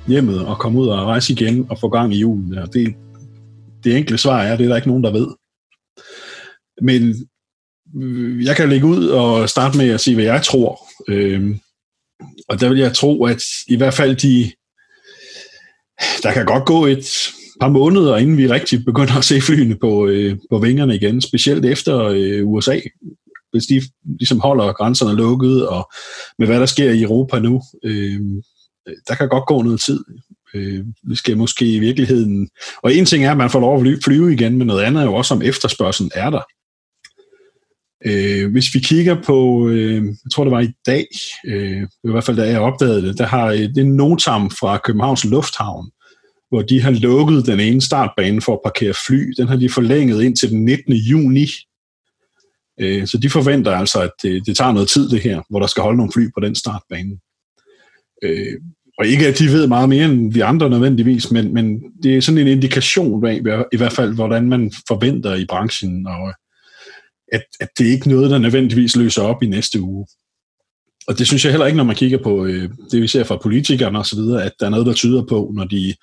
hjemmet 0.06 0.46
og 0.46 0.58
komme 0.58 0.80
ud 0.80 0.88
og 0.88 1.06
rejse 1.06 1.32
igen 1.32 1.66
og 1.70 1.78
få 1.80 1.88
gang 1.88 2.14
i 2.14 2.18
julen? 2.18 2.58
Og 2.58 2.72
det, 2.72 2.94
det 3.84 3.96
enkle 3.96 4.18
svar 4.18 4.42
er, 4.42 4.56
det 4.56 4.64
er 4.64 4.68
der 4.68 4.76
ikke 4.76 4.88
nogen, 4.88 5.04
der 5.04 5.12
ved. 5.12 5.28
Men 6.82 7.14
jeg 8.46 8.56
kan 8.56 8.68
lægge 8.68 8.86
ud 8.86 9.06
og 9.06 9.48
starte 9.48 9.78
med 9.78 9.88
at 9.88 10.00
sige, 10.00 10.14
hvad 10.14 10.24
jeg 10.24 10.42
tror. 10.42 10.80
Øhm, 11.08 11.58
og 12.48 12.60
der 12.60 12.68
vil 12.68 12.78
jeg 12.78 12.94
tro, 12.94 13.24
at 13.24 13.42
i 13.68 13.76
hvert 13.76 13.94
fald 13.94 14.16
de, 14.16 14.52
der 16.22 16.32
kan 16.32 16.46
godt 16.46 16.66
gå 16.66 16.86
et 16.86 17.32
par 17.60 17.68
måneder, 17.68 18.16
inden 18.16 18.38
vi 18.38 18.46
rigtig 18.48 18.84
begynder 18.84 19.18
at 19.18 19.24
se 19.24 19.40
flyene 19.40 19.76
på, 19.76 20.06
øh, 20.06 20.36
på 20.50 20.58
vingerne 20.58 20.94
igen, 20.94 21.20
specielt 21.20 21.64
efter 21.64 22.04
øh, 22.04 22.46
USA, 22.46 22.80
hvis 23.52 23.66
de 23.66 23.82
ligesom 24.18 24.40
holder 24.40 24.72
grænserne 24.72 25.16
lukket, 25.16 25.68
og 25.68 25.90
med 26.38 26.46
hvad 26.46 26.60
der 26.60 26.66
sker 26.66 26.90
i 26.90 27.02
Europa 27.02 27.38
nu, 27.38 27.62
øh, 27.84 28.20
der 29.08 29.14
kan 29.14 29.28
godt 29.28 29.46
gå 29.46 29.62
noget 29.62 29.80
tid. 29.80 30.00
Øh, 30.54 30.84
vi 31.02 31.16
skal 31.16 31.36
måske 31.36 31.72
i 31.74 31.78
virkeligheden... 31.78 32.48
Og 32.82 32.94
en 32.94 33.06
ting 33.06 33.24
er, 33.24 33.30
at 33.30 33.36
man 33.36 33.50
får 33.50 33.60
lov 33.60 33.86
at 33.86 33.98
flyve 34.04 34.32
igen, 34.32 34.58
men 34.58 34.66
noget 34.66 34.82
andet 34.82 35.00
er 35.00 35.06
jo 35.06 35.14
også, 35.14 35.34
om 35.34 35.42
efterspørgselen 35.42 36.10
er 36.14 36.30
der. 36.30 36.42
Øh, 38.04 38.52
hvis 38.52 38.74
vi 38.74 38.78
kigger 38.78 39.22
på, 39.22 39.68
øh, 39.68 40.04
jeg 40.04 40.30
tror 40.32 40.44
det 40.44 40.50
var 40.50 40.60
i 40.60 40.72
dag, 40.86 41.06
øh, 41.46 41.82
i 41.82 42.10
hvert 42.10 42.24
fald 42.24 42.36
da 42.36 42.48
jeg 42.48 42.60
opdagede 42.60 43.02
det, 43.02 43.18
der 43.18 43.26
har 43.26 43.46
øh, 43.46 43.58
det 43.58 43.78
en 43.78 43.96
notam 43.96 44.50
fra 44.50 44.80
Københavns 44.84 45.24
Lufthavn, 45.24 45.90
hvor 46.48 46.62
de 46.62 46.82
har 46.82 46.90
lukket 46.90 47.46
den 47.46 47.60
ene 47.60 47.82
startbane 47.82 48.40
for 48.40 48.52
at 48.52 48.60
parkere 48.64 48.94
fly. 49.06 49.32
Den 49.38 49.48
har 49.48 49.56
de 49.56 49.68
forlænget 49.68 50.22
ind 50.22 50.36
til 50.36 50.50
den 50.50 50.64
19. 50.64 50.92
juni. 50.92 51.46
Øh, 52.80 53.06
så 53.06 53.18
de 53.18 53.30
forventer 53.30 53.72
altså, 53.72 54.00
at 54.00 54.10
det, 54.22 54.46
det 54.46 54.56
tager 54.56 54.72
noget 54.72 54.88
tid 54.88 55.08
det 55.08 55.20
her, 55.20 55.42
hvor 55.50 55.60
der 55.60 55.66
skal 55.66 55.82
holde 55.82 55.96
nogle 55.96 56.12
fly 56.12 56.28
på 56.34 56.40
den 56.40 56.54
startbane. 56.54 57.18
Øh, 58.22 58.60
og 58.98 59.06
ikke 59.06 59.26
at 59.26 59.38
de 59.38 59.46
ved 59.46 59.66
meget 59.66 59.88
mere 59.88 60.04
end 60.04 60.32
vi 60.32 60.40
andre 60.40 60.70
nødvendigvis, 60.70 61.30
men, 61.30 61.54
men 61.54 61.80
det 62.02 62.16
er 62.16 62.20
sådan 62.20 62.38
en 62.38 62.46
indikation 62.46 63.26
af, 63.26 63.40
i 63.72 63.76
hvert 63.76 63.92
fald, 63.92 64.14
hvordan 64.14 64.48
man 64.48 64.72
forventer 64.88 65.34
i 65.34 65.46
branchen, 65.48 66.06
og 66.06 66.34
at, 67.32 67.44
at 67.60 67.68
det 67.78 67.86
er 67.86 67.92
ikke 67.92 68.08
noget, 68.08 68.30
der 68.30 68.38
nødvendigvis 68.38 68.96
løser 68.96 69.22
op 69.22 69.42
i 69.42 69.46
næste 69.46 69.80
uge. 69.80 70.06
Og 71.08 71.18
det 71.18 71.26
synes 71.26 71.44
jeg 71.44 71.52
heller 71.52 71.66
ikke, 71.66 71.76
når 71.76 71.84
man 71.84 71.96
kigger 71.96 72.18
på 72.22 72.44
øh, 72.44 72.70
det, 72.90 73.02
vi 73.02 73.08
ser 73.08 73.24
fra 73.24 73.38
politikerne 73.42 73.98
osv., 73.98 74.18
at 74.18 74.52
der 74.60 74.66
er 74.66 74.70
noget, 74.70 74.86
der 74.86 74.92
tyder 74.92 75.24
på, 75.28 75.52
når 75.54 75.64
de 75.64 75.94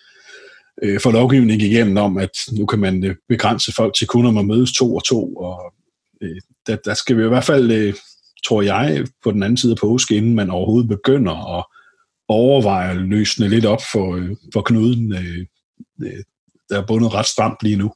øh, 0.83 0.99
får 0.99 1.11
lovgivning 1.11 1.61
igennem 1.61 1.97
om, 1.97 2.17
at 2.17 2.29
nu 2.51 2.65
kan 2.65 2.79
man 2.79 3.03
øh, 3.03 3.15
begrænse 3.29 3.73
folk 3.73 3.95
til 3.95 4.07
kun 4.07 4.25
om 4.25 4.37
at 4.37 4.45
mødes 4.45 4.73
to 4.73 4.95
og 4.95 5.03
to. 5.03 5.35
Og 5.35 5.73
øh, 6.21 6.41
der, 6.67 6.75
der 6.75 6.93
skal 6.93 7.17
vi 7.17 7.25
i 7.25 7.27
hvert 7.27 7.43
fald, 7.43 7.71
øh, 7.71 7.93
tror 8.45 8.61
jeg, 8.61 9.05
på 9.23 9.31
den 9.31 9.43
anden 9.43 9.57
side 9.57 9.71
af 9.71 9.77
påske, 9.77 10.15
inden 10.15 10.35
man 10.35 10.49
overhovedet 10.49 10.89
begynder 10.89 11.57
at 11.57 11.65
overveje 12.27 12.91
at 12.91 12.97
løsne 12.97 13.47
lidt 13.47 13.65
op 13.65 13.81
for, 13.91 14.15
øh, 14.15 14.29
for 14.53 14.61
knuden, 14.61 15.13
øh, 15.13 15.45
øh 16.03 16.23
der 16.69 16.81
er 16.81 16.85
bundet 16.85 17.13
ret 17.13 17.25
stramt 17.25 17.57
lige 17.61 17.75
nu. 17.75 17.93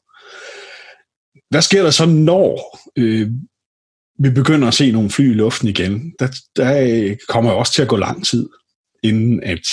Hvad 1.50 1.62
sker 1.62 1.82
der 1.82 1.90
så, 1.90 2.06
når 2.06 2.78
øh, 2.96 3.30
vi 4.18 4.30
begynder 4.30 4.68
at 4.68 4.74
se 4.74 4.92
nogle 4.92 5.10
fly 5.10 5.30
i 5.30 5.34
luften 5.34 5.68
igen? 5.68 6.12
Der, 6.18 6.28
der 6.56 6.80
øh, 6.82 7.16
kommer 7.28 7.50
jo 7.50 7.58
også 7.58 7.72
til 7.72 7.82
at 7.82 7.88
gå 7.88 7.96
lang 7.96 8.26
tid, 8.26 8.48
inden 9.02 9.42
at 9.42 9.66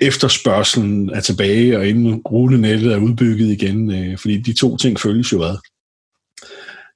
efterspørgselen 0.00 1.10
er 1.10 1.20
tilbage, 1.20 1.78
og 1.78 1.88
inden 1.88 2.14
rullenettet 2.14 2.92
er 2.92 2.98
udbygget 2.98 3.48
igen, 3.48 3.90
øh, 3.90 4.18
fordi 4.18 4.40
de 4.40 4.52
to 4.52 4.76
ting 4.76 5.00
følges 5.00 5.32
jo 5.32 5.42
ad. 5.42 5.56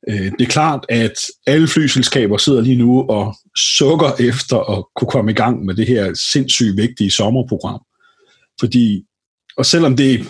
Øh, 0.09 0.33
det 0.33 0.41
er 0.41 0.51
klart, 0.51 0.87
at 0.89 1.19
alle 1.47 1.69
flyselskaber 1.69 2.37
sidder 2.37 2.61
lige 2.61 2.79
nu 2.79 3.03
og 3.03 3.37
sukker 3.57 4.13
efter 4.21 4.79
at 4.79 4.85
kunne 4.97 5.11
komme 5.11 5.31
i 5.31 5.35
gang 5.35 5.65
med 5.65 5.75
det 5.75 5.87
her 5.87 6.15
sindssygt 6.33 6.77
vigtige 6.77 7.11
sommerprogram. 7.11 7.81
Fordi 8.61 9.05
og 9.59 9.67
selvom 9.67 9.97
det 9.97 10.27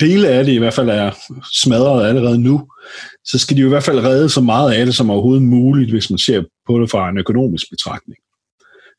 dele 0.00 0.28
af 0.28 0.44
det 0.44 0.52
i 0.52 0.58
hvert 0.58 0.74
fald 0.74 0.90
er 0.90 1.12
smadret 1.52 2.08
allerede 2.08 2.38
nu, 2.38 2.68
så 3.24 3.38
skal 3.38 3.56
de 3.56 3.60
jo 3.60 3.66
i 3.66 3.68
hvert 3.68 3.84
fald 3.84 3.98
redde 3.98 4.30
så 4.30 4.40
meget 4.40 4.72
af 4.72 4.86
det 4.86 4.94
som 4.94 5.10
overhovedet 5.10 5.42
muligt, 5.42 5.90
hvis 5.90 6.10
man 6.10 6.18
ser 6.18 6.42
på 6.66 6.80
det 6.80 6.90
fra 6.90 7.08
en 7.08 7.18
økonomisk 7.18 7.70
betragtning. 7.70 8.18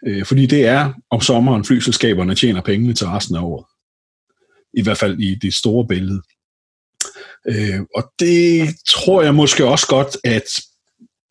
Øh, 0.07 0.25
fordi 0.25 0.45
det 0.45 0.65
er 0.65 0.93
om 1.11 1.21
sommeren 1.21 1.65
flyselskaberne 1.65 2.35
tjener 2.35 2.61
pengene 2.61 2.93
til 2.93 3.07
resten 3.07 3.35
af 3.35 3.41
året. 3.41 3.65
I 4.73 4.83
hvert 4.83 4.97
fald 4.97 5.19
i 5.19 5.35
det 5.35 5.53
store 5.53 5.87
billede. 5.87 6.21
Øh, 7.47 7.81
og 7.95 8.11
det 8.19 8.69
tror 8.89 9.21
jeg 9.21 9.35
måske 9.35 9.65
også 9.65 9.87
godt, 9.87 10.17
at 10.23 10.43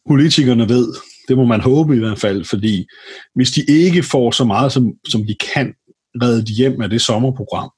politikerne 0.09 0.69
ved. 0.69 0.95
Det 1.29 1.37
må 1.37 1.45
man 1.45 1.61
håbe 1.61 1.97
i 1.97 1.99
hvert 1.99 2.19
fald, 2.19 2.45
fordi 2.45 2.87
hvis 3.35 3.51
de 3.51 3.65
ikke 3.69 4.03
får 4.03 4.31
så 4.31 4.45
meget, 4.45 4.73
som, 4.73 4.93
som 5.09 5.27
de 5.27 5.37
kan 5.55 5.75
reddet 6.23 6.45
hjem 6.45 6.83
af 6.83 6.91
det 6.91 7.03
sommerprogram, 7.03 7.71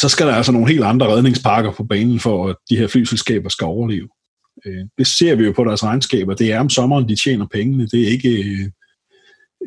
så 0.00 0.08
skal 0.08 0.26
der 0.26 0.34
altså 0.34 0.52
nogle 0.52 0.68
helt 0.68 0.84
andre 0.84 1.06
redningspakker 1.06 1.72
på 1.72 1.84
banen 1.84 2.20
for, 2.20 2.48
at 2.48 2.56
de 2.70 2.76
her 2.76 2.86
flyselskaber 2.86 3.48
skal 3.48 3.64
overleve. 3.64 4.08
Øh, 4.66 4.84
det 4.98 5.06
ser 5.06 5.34
vi 5.34 5.44
jo 5.44 5.52
på 5.52 5.64
deres 5.64 5.84
regnskaber. 5.84 6.34
Det 6.34 6.52
er 6.52 6.60
om 6.60 6.70
sommeren, 6.70 7.08
de 7.08 7.22
tjener 7.24 7.46
pengene. 7.46 7.86
Det 7.86 8.02
er 8.02 8.08
ikke, 8.08 8.28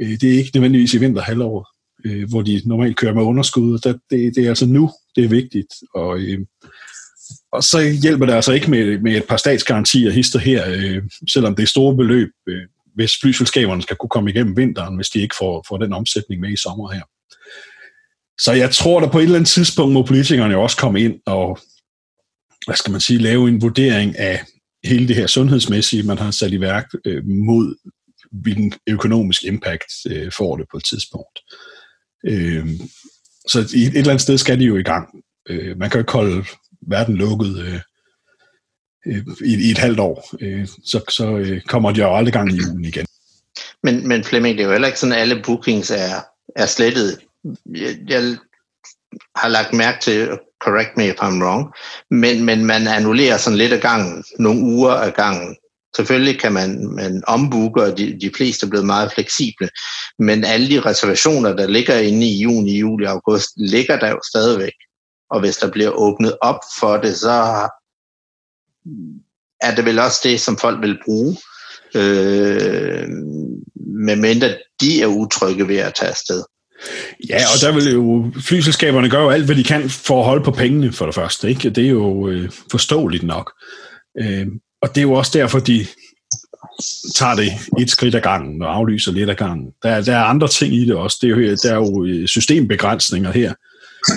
øh, 0.01 0.19
det 0.21 0.23
er 0.23 0.37
ikke 0.37 0.51
nødvendigvis 0.53 0.93
i 0.93 0.97
vinterhalvåret, 0.97 1.67
øh, 2.05 2.29
hvor 2.29 2.41
de 2.41 2.61
normalt 2.65 2.97
kører 2.97 3.13
med 3.13 3.23
underskud. 3.23 3.77
Det, 3.77 3.99
det, 4.09 4.35
det 4.35 4.45
er 4.45 4.49
altså 4.49 4.65
nu, 4.65 4.91
det 5.15 5.23
er 5.23 5.29
vigtigt. 5.29 5.73
Og, 5.95 6.19
øh, 6.19 6.39
og 7.51 7.63
så 7.63 7.99
hjælper 8.03 8.25
det 8.25 8.33
altså 8.33 8.51
ikke 8.51 8.71
med, 8.71 8.99
med 8.99 9.17
et 9.17 9.27
par 9.29 9.37
statsgarantier 9.37 10.11
hister 10.11 10.39
her, 10.39 10.63
øh, 10.69 11.03
selvom 11.33 11.55
det 11.55 11.63
er 11.63 11.67
store 11.67 11.95
beløb, 11.95 12.29
øh, 12.47 12.61
hvis 12.95 13.11
flyselskaberne 13.21 13.81
skal 13.81 13.97
kunne 13.97 14.09
komme 14.09 14.29
igennem 14.29 14.57
vinteren, 14.57 14.95
hvis 14.95 15.09
de 15.09 15.21
ikke 15.21 15.35
får, 15.39 15.65
får 15.67 15.77
den 15.77 15.93
omsætning 15.93 16.41
med 16.41 16.49
i 16.49 16.57
sommer 16.57 16.91
her. 16.91 17.03
Så 18.43 18.51
jeg 18.51 18.71
tror, 18.71 18.99
der 18.99 19.11
på 19.11 19.19
et 19.19 19.23
eller 19.23 19.35
andet 19.35 19.49
tidspunkt 19.49 19.93
må 19.93 20.05
politikerne 20.05 20.53
jo 20.53 20.61
også 20.61 20.77
komme 20.77 21.01
ind 21.01 21.19
og, 21.25 21.59
hvad 22.65 22.75
skal 22.75 22.91
man 22.91 23.01
sige, 23.01 23.19
lave 23.19 23.49
en 23.49 23.61
vurdering 23.61 24.17
af 24.19 24.43
hele 24.83 25.07
det 25.07 25.15
her 25.15 25.27
sundhedsmæssige, 25.27 26.03
man 26.03 26.17
har 26.17 26.31
sat 26.31 26.53
i 26.53 26.61
værk 26.61 26.85
øh, 27.05 27.27
mod, 27.27 27.75
hvilken 28.31 28.73
økonomisk 28.87 29.43
impact 29.43 29.91
øh, 30.09 30.31
får 30.31 30.57
det 30.57 30.65
på 30.71 30.77
et 30.77 30.85
tidspunkt. 30.85 31.39
Øh, 32.25 32.67
så 33.47 33.59
et, 33.59 33.73
et 33.73 33.97
eller 33.97 34.09
andet 34.09 34.21
sted 34.21 34.37
skal 34.37 34.59
de 34.59 34.65
jo 34.65 34.77
i 34.77 34.83
gang. 34.83 35.07
Øh, 35.49 35.77
man 35.77 35.89
kan 35.89 35.97
jo 35.97 36.01
ikke 36.01 36.11
holde 36.11 36.45
verden 36.87 37.15
lukket 37.15 37.59
øh, 37.59 37.79
øh, 39.07 39.25
i, 39.45 39.67
i 39.67 39.71
et 39.71 39.77
halvt 39.77 39.99
år. 39.99 40.35
Øh, 40.41 40.67
så 40.67 41.01
så 41.09 41.37
øh, 41.37 41.61
kommer 41.61 41.91
de 41.91 42.01
jo 42.01 42.15
aldrig 42.15 42.33
gang 42.33 42.51
i 42.51 42.55
julen 42.55 42.85
igen. 42.85 43.05
Men, 43.83 44.07
men 44.07 44.23
Flemming, 44.23 44.57
det 44.57 44.63
er 44.63 44.67
jo 44.67 44.71
heller 44.71 44.87
ikke 44.87 44.99
sådan, 44.99 45.13
at 45.13 45.21
alle 45.21 45.41
bookings 45.45 45.91
er, 45.91 46.21
er 46.55 46.65
slettet 46.65 47.19
jeg, 47.65 47.97
jeg 48.07 48.37
har 49.35 49.47
lagt 49.47 49.73
mærke 49.73 50.01
til, 50.01 50.39
correct 50.59 50.97
me 50.97 51.07
if 51.07 51.21
I'm 51.21 51.43
wrong, 51.43 51.73
men, 52.09 52.45
men 52.45 52.65
man 52.65 52.87
annullerer 52.87 53.37
sådan 53.37 53.57
lidt 53.57 53.73
af 53.73 53.81
gangen, 53.81 54.23
nogle 54.39 54.61
uger 54.61 54.91
af 54.91 55.13
gangen. 55.13 55.57
Selvfølgelig 55.95 56.39
kan 56.39 56.53
man, 56.53 56.87
man 56.95 57.23
ombooke, 57.27 57.83
og 57.83 57.97
de, 57.97 58.19
de 58.21 58.31
fleste 58.35 58.65
er 58.65 58.69
blevet 58.69 58.85
meget 58.85 59.11
fleksible, 59.11 59.69
men 60.19 60.43
alle 60.43 60.69
de 60.69 60.79
reservationer, 60.79 61.55
der 61.55 61.67
ligger 61.67 61.97
inde 61.97 62.27
i 62.27 62.41
juni, 62.41 62.79
juli 62.79 63.05
og 63.05 63.11
august, 63.11 63.49
ligger 63.57 63.99
der 63.99 64.09
jo 64.09 64.19
stadigvæk. 64.29 64.73
Og 65.29 65.39
hvis 65.39 65.57
der 65.57 65.71
bliver 65.71 65.89
åbnet 65.89 66.37
op 66.41 66.59
for 66.79 66.97
det, 66.97 67.15
så 67.15 67.69
er 69.61 69.75
det 69.75 69.85
vel 69.85 69.99
også 69.99 70.19
det, 70.23 70.41
som 70.41 70.57
folk 70.57 70.81
vil 70.81 70.99
bruge, 71.05 71.37
øh, 71.95 73.07
medmindre 73.75 74.57
de 74.81 75.01
er 75.01 75.07
utrygge 75.07 75.67
ved 75.67 75.77
at 75.77 75.93
tage 75.93 76.09
afsted. 76.09 76.43
Ja, 77.29 77.35
og 77.35 77.61
der 77.61 77.71
vil 77.73 77.91
jo 77.91 78.31
flyselskaberne 78.41 79.09
gøre 79.09 79.23
jo 79.23 79.29
alt, 79.29 79.45
hvad 79.45 79.55
de 79.55 79.63
kan 79.63 79.89
for 79.89 80.19
at 80.19 80.25
holde 80.25 80.43
på 80.43 80.51
pengene 80.51 80.91
for 80.91 81.05
det 81.05 81.15
første. 81.15 81.49
Ikke? 81.49 81.69
Det 81.69 81.85
er 81.85 81.89
jo 81.89 82.27
øh, 82.27 82.51
forståeligt 82.71 83.23
nok. 83.23 83.51
Øh, 84.21 84.47
og 84.81 84.89
det 84.89 84.97
er 84.97 85.01
jo 85.01 85.13
også 85.13 85.31
derfor, 85.33 85.59
de 85.59 85.85
tager 87.15 87.35
det 87.35 87.51
et 87.79 87.89
skridt 87.89 88.15
ad 88.15 88.21
gangen 88.21 88.61
og 88.61 88.75
aflyser 88.75 89.11
lidt 89.11 89.29
ad 89.29 89.35
gangen. 89.35 89.67
Der, 89.83 90.01
der 90.01 90.15
er 90.15 90.23
andre 90.23 90.47
ting 90.47 90.73
i 90.73 90.85
det 90.85 90.95
også. 90.95 91.17
Det 91.21 91.31
er 91.31 91.35
jo, 91.35 91.55
der 91.63 91.71
er 91.71 91.75
jo 91.75 92.05
øh, 92.05 92.27
systembegrænsninger 92.27 93.31
her. 93.31 93.53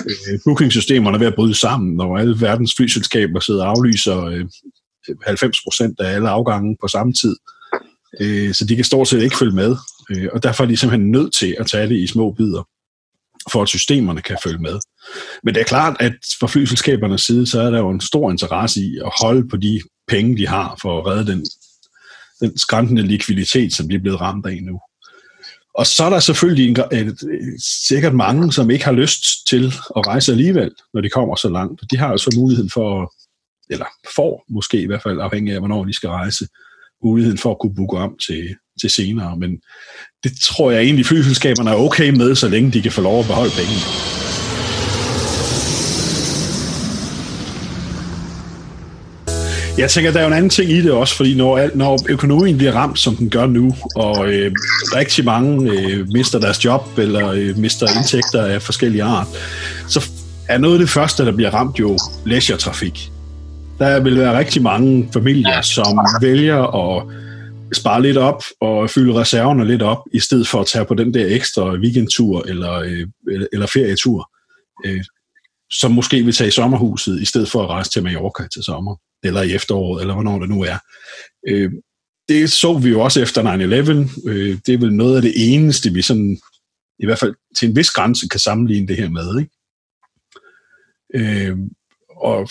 Øh, 0.07 0.39
bookingsystemerne 0.45 1.15
er 1.15 1.19
ved 1.19 1.27
at 1.27 1.35
bryde 1.35 1.55
sammen, 1.55 1.95
når 1.95 2.17
alle 2.17 2.41
verdens 2.41 2.73
flyselskaber 2.77 3.39
sidder 3.39 3.63
og 3.63 3.69
aflyser 3.69 4.21
øh, 4.21 4.45
90% 5.09 5.95
af 5.99 6.15
alle 6.15 6.29
afgange 6.29 6.77
på 6.81 6.87
samme 6.87 7.13
tid. 7.13 7.35
Øh, 8.21 8.53
så 8.53 8.65
de 8.65 8.75
kan 8.75 8.85
stort 8.85 9.07
set 9.07 9.21
ikke 9.21 9.37
følge 9.37 9.55
med. 9.55 9.75
Øh, 10.09 10.27
og 10.33 10.43
derfor 10.43 10.63
er 10.63 10.67
de 10.67 10.77
simpelthen 10.77 11.11
nødt 11.11 11.33
til 11.33 11.55
at 11.59 11.67
tage 11.67 11.89
det 11.89 11.95
i 11.95 12.07
små 12.07 12.31
bidder, 12.31 12.63
for 13.51 13.61
at 13.61 13.67
systemerne 13.67 14.21
kan 14.21 14.37
følge 14.43 14.59
med. 14.59 14.79
Men 15.43 15.53
det 15.53 15.61
er 15.61 15.65
klart, 15.65 15.97
at 15.99 16.13
fra 16.39 16.47
flyselskabernes 16.47 17.21
side, 17.21 17.47
så 17.47 17.61
er 17.61 17.69
der 17.69 17.79
jo 17.79 17.89
en 17.89 18.01
stor 18.01 18.31
interesse 18.31 18.81
i 18.81 18.97
at 18.97 19.11
holde 19.21 19.49
på 19.49 19.57
de 19.57 19.81
penge, 20.07 20.37
de 20.37 20.47
har, 20.47 20.77
for 20.81 20.99
at 20.99 21.07
redde 21.07 21.31
den, 21.31 21.45
den 22.39 22.57
skræntende 22.57 23.01
likviditet, 23.01 23.73
som 23.73 23.89
de 23.89 23.95
er 23.95 23.99
blevet 23.99 24.21
ramt 24.21 24.45
af 24.45 24.59
nu. 24.63 24.79
Og 25.73 25.87
så 25.87 26.03
er 26.03 26.09
der 26.09 26.19
selvfølgelig 26.19 26.67
en, 26.67 26.77
et, 26.91 27.07
et, 27.07 27.63
sikkert 27.87 28.15
mange, 28.15 28.53
som 28.53 28.69
ikke 28.69 28.85
har 28.85 28.91
lyst 28.91 29.23
til 29.49 29.73
at 29.97 30.07
rejse 30.07 30.31
alligevel, 30.31 30.71
når 30.93 31.01
de 31.01 31.09
kommer 31.09 31.35
så 31.35 31.49
langt. 31.49 31.81
De 31.91 31.97
har 31.97 32.11
jo 32.11 32.17
så 32.17 32.33
muligheden 32.35 32.69
for, 32.69 33.13
eller 33.69 33.85
får 34.15 34.45
måske 34.49 34.81
i 34.81 34.85
hvert 34.85 35.03
fald, 35.03 35.19
afhængig 35.19 35.53
af, 35.53 35.59
hvornår 35.59 35.85
de 35.85 35.93
skal 35.93 36.09
rejse, 36.09 36.47
muligheden 37.03 37.37
for 37.37 37.51
at 37.51 37.59
kunne 37.59 37.75
booke 37.75 37.97
om 37.97 38.17
til, 38.17 38.55
til 38.81 38.89
senere. 38.89 39.37
Men 39.37 39.51
det 40.23 40.31
tror 40.43 40.71
jeg 40.71 40.81
egentlig, 40.81 41.05
flyselskaberne 41.05 41.69
er 41.69 41.75
okay 41.75 42.09
med, 42.09 42.35
så 42.35 42.47
længe 42.47 42.71
de 42.71 42.81
kan 42.81 42.91
få 42.91 43.01
lov 43.01 43.19
at 43.19 43.25
beholde 43.25 43.51
pengene. 43.51 43.81
Jeg 49.77 49.89
tænker, 49.89 50.11
der 50.11 50.19
er 50.19 50.23
jo 50.23 50.27
en 50.27 50.33
anden 50.33 50.49
ting 50.49 50.71
i 50.71 50.81
det 50.81 50.91
også, 50.91 51.15
fordi 51.15 51.35
når, 51.35 51.69
når 51.75 51.99
økonomien 52.09 52.57
bliver 52.57 52.71
ramt, 52.71 52.99
som 52.99 53.15
den 53.15 53.29
gør 53.29 53.45
nu, 53.45 53.75
og 53.95 54.33
øh, 54.33 54.51
rigtig 54.95 55.25
mange 55.25 55.71
øh, 55.71 56.07
mister 56.07 56.39
deres 56.39 56.65
job, 56.65 56.97
eller 56.97 57.31
øh, 57.31 57.57
mister 57.57 57.97
indtægter 57.97 58.45
af 58.45 58.61
forskellige 58.61 59.03
art, 59.03 59.27
så 59.87 60.09
er 60.47 60.57
noget 60.57 60.75
af 60.75 60.79
det 60.79 60.89
første, 60.89 61.25
der 61.25 61.31
bliver 61.31 61.49
ramt 61.49 61.79
jo 61.79 61.97
leisure-trafik. 62.25 63.11
Der 63.79 63.99
vil 63.99 64.19
være 64.19 64.37
rigtig 64.37 64.61
mange 64.61 65.09
familier, 65.13 65.61
som 65.61 65.99
vælger 66.21 66.61
at 66.61 67.03
spare 67.73 68.01
lidt 68.01 68.17
op 68.17 68.43
og 68.61 68.89
fylde 68.89 69.13
reserverne 69.13 69.67
lidt 69.67 69.81
op, 69.81 70.03
i 70.13 70.19
stedet 70.19 70.47
for 70.47 70.61
at 70.61 70.67
tage 70.67 70.85
på 70.85 70.93
den 70.93 71.13
der 71.13 71.35
ekstra 71.35 71.73
weekendtur 71.73 72.43
eller, 72.47 72.73
øh, 72.73 73.07
eller 73.53 73.67
ferietur, 73.67 74.31
øh, 74.85 75.03
som 75.71 75.91
måske 75.91 76.23
vil 76.23 76.33
tage 76.33 76.47
i 76.47 76.51
sommerhuset, 76.51 77.21
i 77.21 77.25
stedet 77.25 77.51
for 77.51 77.63
at 77.63 77.69
rejse 77.69 77.91
til 77.91 78.03
Mallorca 78.03 78.47
til 78.47 78.63
sommer, 78.63 78.95
eller 79.23 79.41
i 79.41 79.53
efteråret, 79.53 80.01
eller 80.01 80.13
hvornår 80.13 80.39
det 80.39 80.49
nu 80.49 80.63
er. 80.63 80.77
Øh, 81.47 81.71
det 82.29 82.51
så 82.51 82.77
vi 82.77 82.89
jo 82.89 83.01
også 83.01 83.21
efter 83.21 83.43
9-11. 83.43 84.29
Øh, 84.29 84.57
det 84.65 84.73
er 84.73 84.77
vel 84.77 84.93
noget 84.93 85.15
af 85.15 85.21
det 85.21 85.33
eneste, 85.35 85.93
vi 85.93 86.01
sådan, 86.01 86.39
i 86.99 87.05
hvert 87.05 87.19
fald 87.19 87.35
til 87.57 87.69
en 87.69 87.75
vis 87.75 87.89
grænse 87.89 88.27
kan 88.27 88.39
sammenligne 88.39 88.87
det 88.87 88.97
her 88.97 89.09
med. 89.09 89.39
Ikke? 89.39 89.51
Øh, 91.49 91.57
og 92.17 92.49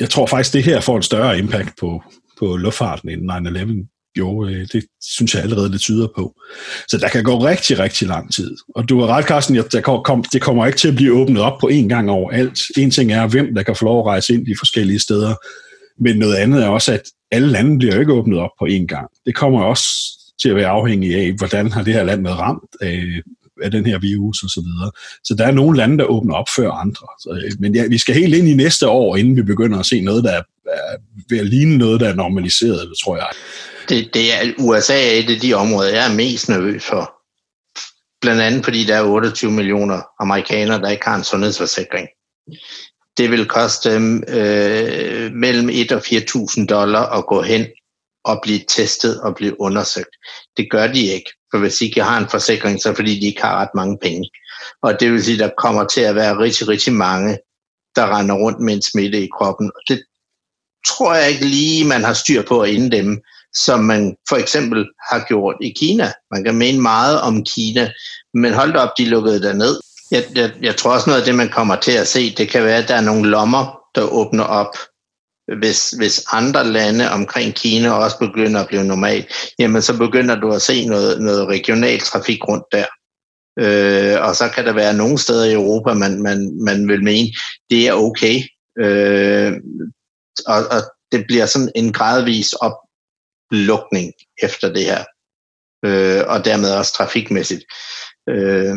jeg 0.00 0.10
tror 0.10 0.26
faktisk, 0.26 0.52
det 0.52 0.64
her 0.64 0.80
får 0.80 0.96
en 0.96 1.02
større 1.02 1.38
impact 1.38 1.78
på, 1.80 2.02
på 2.38 2.56
luftfarten 2.56 3.08
end 3.08 3.30
9-11 3.30 3.95
gjorde. 4.16 4.54
Øh, 4.54 4.68
det 4.72 4.84
synes 5.02 5.34
jeg 5.34 5.42
allerede, 5.42 5.72
det 5.72 5.80
tyder 5.80 6.08
på. 6.16 6.34
Så 6.88 6.98
der 6.98 7.08
kan 7.08 7.24
gå 7.24 7.38
rigtig, 7.38 7.78
rigtig 7.78 8.08
lang 8.08 8.34
tid. 8.34 8.56
Og 8.74 8.88
du 8.88 9.00
har 9.00 9.06
ret, 9.06 9.24
Carsten, 9.24 9.56
at 9.56 9.72
der 9.72 9.80
kom, 9.80 10.24
det 10.32 10.42
kommer 10.42 10.66
ikke 10.66 10.78
til 10.78 10.88
at 10.88 10.96
blive 10.96 11.12
åbnet 11.12 11.42
op 11.42 11.58
på 11.60 11.70
én 11.72 11.88
gang 11.88 12.10
overalt. 12.10 12.58
En 12.76 12.90
ting 12.90 13.12
er, 13.12 13.26
hvem 13.26 13.54
der 13.54 13.62
kan 13.62 13.76
få 13.76 13.84
lov 13.84 13.98
at 14.00 14.06
rejse 14.06 14.34
ind 14.34 14.46
de 14.46 14.54
forskellige 14.58 14.98
steder. 14.98 15.34
Men 16.00 16.16
noget 16.16 16.34
andet 16.34 16.62
er 16.62 16.68
også, 16.68 16.92
at 16.92 17.02
alle 17.30 17.48
lande 17.48 17.78
bliver 17.78 18.00
ikke 18.00 18.12
åbnet 18.12 18.38
op 18.38 18.50
på 18.58 18.66
én 18.70 18.86
gang. 18.86 19.08
Det 19.26 19.34
kommer 19.34 19.62
også 19.62 19.88
til 20.42 20.48
at 20.48 20.56
være 20.56 20.68
afhængig 20.68 21.14
af, 21.14 21.32
hvordan 21.32 21.72
har 21.72 21.82
det 21.82 21.92
her 21.92 22.04
land 22.04 22.22
været 22.22 22.38
ramt 22.38 22.70
af, 22.80 23.04
af 23.62 23.70
den 23.70 23.86
her 23.86 23.98
virus 23.98 24.42
og 24.42 24.50
så 24.50 24.60
videre. 24.60 24.90
Så 25.24 25.34
der 25.34 25.46
er 25.46 25.50
nogle 25.50 25.76
lande, 25.76 25.98
der 25.98 26.04
åbner 26.04 26.34
op 26.34 26.48
før 26.56 26.70
andre. 26.70 27.06
Så, 27.20 27.40
øh, 27.44 27.52
men 27.58 27.74
ja, 27.74 27.86
vi 27.86 27.98
skal 27.98 28.14
helt 28.14 28.34
ind 28.34 28.48
i 28.48 28.54
næste 28.54 28.88
år, 28.88 29.16
inden 29.16 29.36
vi 29.36 29.42
begynder 29.42 29.78
at 29.78 29.86
se 29.86 30.00
noget, 30.00 30.24
der 30.24 30.30
er, 30.30 30.42
er 30.66 30.96
ved 31.30 31.38
at 31.38 31.46
ligne 31.46 31.78
noget, 31.78 32.00
der 32.00 32.08
er 32.08 32.14
normaliseret, 32.14 32.92
tror 33.04 33.16
jeg. 33.16 33.26
Det, 33.88 34.14
det 34.14 34.34
er, 34.34 34.52
USA 34.58 34.94
er 34.94 35.18
et 35.18 35.30
af 35.30 35.40
de 35.40 35.54
områder, 35.54 35.90
jeg 35.90 36.10
er 36.10 36.14
mest 36.14 36.48
nervøs 36.48 36.84
for. 36.84 37.12
Blandt 38.20 38.42
andet 38.42 38.64
fordi 38.64 38.84
der 38.84 38.96
er 38.96 39.02
28 39.02 39.50
millioner 39.50 40.02
amerikanere, 40.20 40.80
der 40.80 40.90
ikke 40.90 41.04
har 41.04 41.16
en 41.16 41.24
sundhedsforsikring. 41.24 42.08
Det 43.16 43.30
vil 43.30 43.46
koste 43.46 43.94
dem 43.94 44.24
øh, 44.28 45.32
mellem 45.32 45.68
1 45.72 45.92
og 45.92 45.98
4.000 45.98 46.66
dollar 46.66 47.06
at 47.18 47.26
gå 47.26 47.42
hen 47.42 47.66
og 48.24 48.40
blive 48.42 48.60
testet 48.68 49.20
og 49.20 49.34
blive 49.34 49.60
undersøgt. 49.60 50.16
Det 50.56 50.70
gør 50.70 50.86
de 50.86 51.00
ikke, 51.00 51.30
for 51.50 51.58
hvis 51.58 51.76
de 51.76 51.84
ikke 51.84 52.02
har 52.02 52.18
en 52.18 52.28
forsikring, 52.28 52.82
så 52.82 52.94
fordi 52.94 53.20
de 53.20 53.26
ikke 53.26 53.42
har 53.42 53.56
ret 53.56 53.74
mange 53.74 53.98
penge. 54.02 54.30
Og 54.82 55.00
det 55.00 55.12
vil 55.12 55.24
sige, 55.24 55.34
at 55.34 55.48
der 55.48 55.54
kommer 55.58 55.84
til 55.84 56.00
at 56.00 56.14
være 56.14 56.38
rigtig, 56.38 56.68
rigtig 56.68 56.92
mange, 56.92 57.38
der 57.96 58.18
render 58.18 58.34
rundt 58.34 58.60
med 58.60 58.74
en 58.74 58.82
smitte 58.82 59.24
i 59.24 59.28
kroppen. 59.38 59.70
Og 59.74 59.80
det 59.88 60.04
tror 60.86 61.14
jeg 61.14 61.30
ikke 61.30 61.44
lige, 61.44 61.84
man 61.84 62.04
har 62.04 62.12
styr 62.12 62.42
på 62.42 62.60
at 62.60 62.70
inddæmme, 62.70 63.20
som 63.64 63.80
man 63.80 64.16
for 64.28 64.36
eksempel 64.36 64.86
har 65.10 65.24
gjort 65.28 65.56
i 65.60 65.72
Kina. 65.76 66.12
Man 66.30 66.44
kan 66.44 66.54
mene 66.54 66.80
meget 66.80 67.20
om 67.20 67.44
Kina, 67.44 67.90
men 68.34 68.52
hold 68.52 68.76
op, 68.76 68.90
de 68.98 69.04
lukkede 69.04 69.42
der 69.42 69.52
ned. 69.52 69.80
Jeg, 70.10 70.24
jeg, 70.34 70.52
jeg 70.62 70.76
tror 70.76 70.92
også 70.92 71.10
noget 71.10 71.20
af 71.20 71.26
det, 71.26 71.34
man 71.34 71.48
kommer 71.48 71.76
til 71.76 71.92
at 71.92 72.08
se, 72.08 72.34
det 72.34 72.48
kan 72.48 72.64
være, 72.64 72.82
at 72.82 72.88
der 72.88 72.94
er 72.94 73.00
nogle 73.00 73.28
lommer, 73.28 73.78
der 73.94 74.02
åbner 74.02 74.44
op 74.44 74.76
hvis, 75.58 75.90
hvis 75.90 76.24
andre 76.32 76.64
lande 76.64 77.10
omkring 77.10 77.54
Kina 77.54 77.90
også 77.90 78.18
begynder 78.18 78.60
at 78.60 78.68
blive 78.68 78.84
normalt, 78.84 79.32
jamen 79.58 79.82
så 79.82 79.98
begynder 79.98 80.40
du 80.40 80.52
at 80.52 80.62
se 80.62 80.86
noget, 80.86 81.22
noget 81.22 81.48
regional 81.48 82.00
trafik 82.00 82.48
rundt 82.48 82.64
der. 82.72 82.86
Øh, 83.58 84.28
og 84.28 84.36
så 84.36 84.48
kan 84.54 84.64
der 84.64 84.72
være 84.72 84.94
nogle 84.94 85.18
steder 85.18 85.44
i 85.44 85.52
Europa, 85.52 85.94
man, 85.94 86.22
man, 86.22 86.64
man 86.64 86.88
vil 86.88 87.04
mene, 87.04 87.28
det 87.70 87.88
er 87.88 87.92
okay. 87.92 88.40
Øh, 88.78 89.52
og, 90.46 90.56
og 90.56 90.82
det 91.12 91.24
bliver 91.26 91.46
sådan 91.46 91.70
en 91.74 91.92
gradvis 91.92 92.52
lukning 93.50 94.12
efter 94.42 94.72
det 94.72 94.84
her. 94.84 95.04
Øh, 95.84 96.22
og 96.26 96.44
dermed 96.44 96.70
også 96.70 96.92
trafikmæssigt. 96.92 97.64
Øh, 98.28 98.74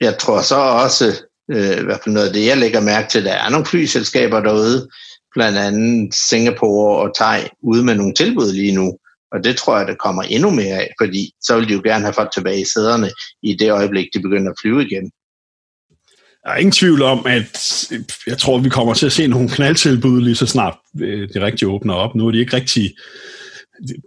jeg 0.00 0.18
tror 0.18 0.42
så 0.42 0.56
også, 0.56 1.22
øh, 1.50 1.80
i 1.80 1.84
hvert 1.84 2.00
fald 2.04 2.14
noget 2.14 2.26
af 2.26 2.32
det, 2.32 2.46
jeg 2.46 2.56
lægger 2.56 2.80
mærke 2.80 3.08
til, 3.08 3.24
der 3.24 3.32
er 3.32 3.50
nogle 3.50 3.66
flyselskaber 3.66 4.40
derude, 4.40 4.88
blandt 5.34 5.58
andet 5.58 6.14
Singapore 6.14 6.98
og 6.98 7.14
Thai 7.16 7.48
ude 7.62 7.84
med 7.84 7.94
nogle 7.94 8.14
tilbud 8.14 8.52
lige 8.52 8.74
nu. 8.74 8.98
Og 9.32 9.44
det 9.44 9.56
tror 9.56 9.78
jeg, 9.78 9.86
der 9.86 9.94
kommer 9.94 10.22
endnu 10.22 10.50
mere 10.50 10.76
af, 10.76 10.90
fordi 11.00 11.32
så 11.42 11.56
vil 11.56 11.68
de 11.68 11.72
jo 11.72 11.80
gerne 11.84 12.04
have 12.04 12.14
folk 12.14 12.32
tilbage 12.32 12.60
i 12.60 12.64
sæderne 12.74 13.10
i 13.42 13.54
det 13.54 13.70
øjeblik, 13.72 14.06
de 14.14 14.20
begynder 14.20 14.50
at 14.50 14.58
flyve 14.62 14.86
igen. 14.86 15.10
Der 16.44 16.50
er 16.50 16.56
ingen 16.56 16.72
tvivl 16.72 17.02
om, 17.02 17.26
at 17.26 17.84
jeg 18.26 18.38
tror, 18.38 18.58
vi 18.58 18.68
kommer 18.68 18.94
til 18.94 19.06
at 19.06 19.12
se 19.12 19.26
nogle 19.26 19.48
knaldtilbud 19.48 20.20
lige 20.20 20.36
så 20.36 20.46
snart 20.46 20.76
øh, 21.00 21.28
de 21.34 21.40
rigtig 21.40 21.68
åbner 21.68 21.94
op. 21.94 22.14
Nu 22.14 22.26
er 22.26 22.30
de 22.30 22.40
ikke 22.40 22.56
rigtig 22.56 22.94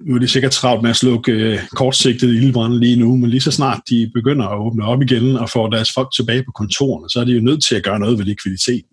nu 0.05 0.15
er 0.15 0.19
det 0.19 0.29
sikkert 0.29 0.51
travlt 0.51 0.81
med 0.81 0.89
at 0.89 0.95
slukke 0.95 1.31
øh, 1.31 1.59
kortsigtet 1.75 2.29
ildbrænde 2.29 2.79
lige 2.79 2.95
nu, 2.95 3.15
men 3.15 3.29
lige 3.29 3.41
så 3.41 3.51
snart 3.51 3.81
de 3.89 4.11
begynder 4.13 4.47
at 4.47 4.59
åbne 4.59 4.85
op 4.85 5.01
igen 5.01 5.37
og 5.37 5.49
få 5.49 5.69
deres 5.69 5.91
folk 5.93 6.07
tilbage 6.15 6.43
på 6.43 6.51
kontorerne, 6.51 7.09
så 7.09 7.19
er 7.19 7.23
de 7.23 7.31
jo 7.31 7.41
nødt 7.41 7.63
til 7.63 7.75
at 7.75 7.83
gøre 7.83 7.99
noget 7.99 8.17
ved 8.17 8.25
likviditeten. 8.25 8.89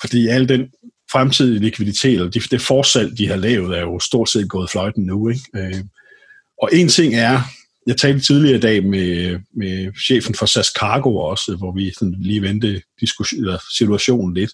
Fordi 0.00 0.28
al 0.28 0.48
den 0.48 0.66
fremtidige 1.12 1.58
likviditet, 1.58 2.20
og 2.20 2.34
det, 2.34 2.50
det 2.50 2.60
forsalg, 2.60 3.18
de 3.18 3.28
har 3.28 3.36
lavet, 3.36 3.78
er 3.78 3.80
jo 3.80 3.98
stort 3.98 4.28
set 4.28 4.48
gået 4.48 4.70
fløjten 4.70 5.04
nu. 5.04 5.28
Ikke? 5.28 5.42
Øh, 5.56 5.84
og 6.62 6.70
en 6.72 6.88
ting 6.88 7.14
er, 7.14 7.40
jeg 7.86 7.96
talte 7.96 8.20
tidligere 8.20 8.56
i 8.56 8.60
dag 8.60 8.84
med, 8.84 9.38
med 9.56 9.92
chefen 10.06 10.34
for 10.34 10.46
SAS 10.46 10.66
Cargo 10.66 11.16
også, 11.16 11.56
hvor 11.56 11.72
vi 11.74 11.92
sådan 11.98 12.16
lige 12.18 12.42
vendte 12.42 12.82
eller 13.32 13.58
situationen 13.78 14.34
lidt, 14.34 14.50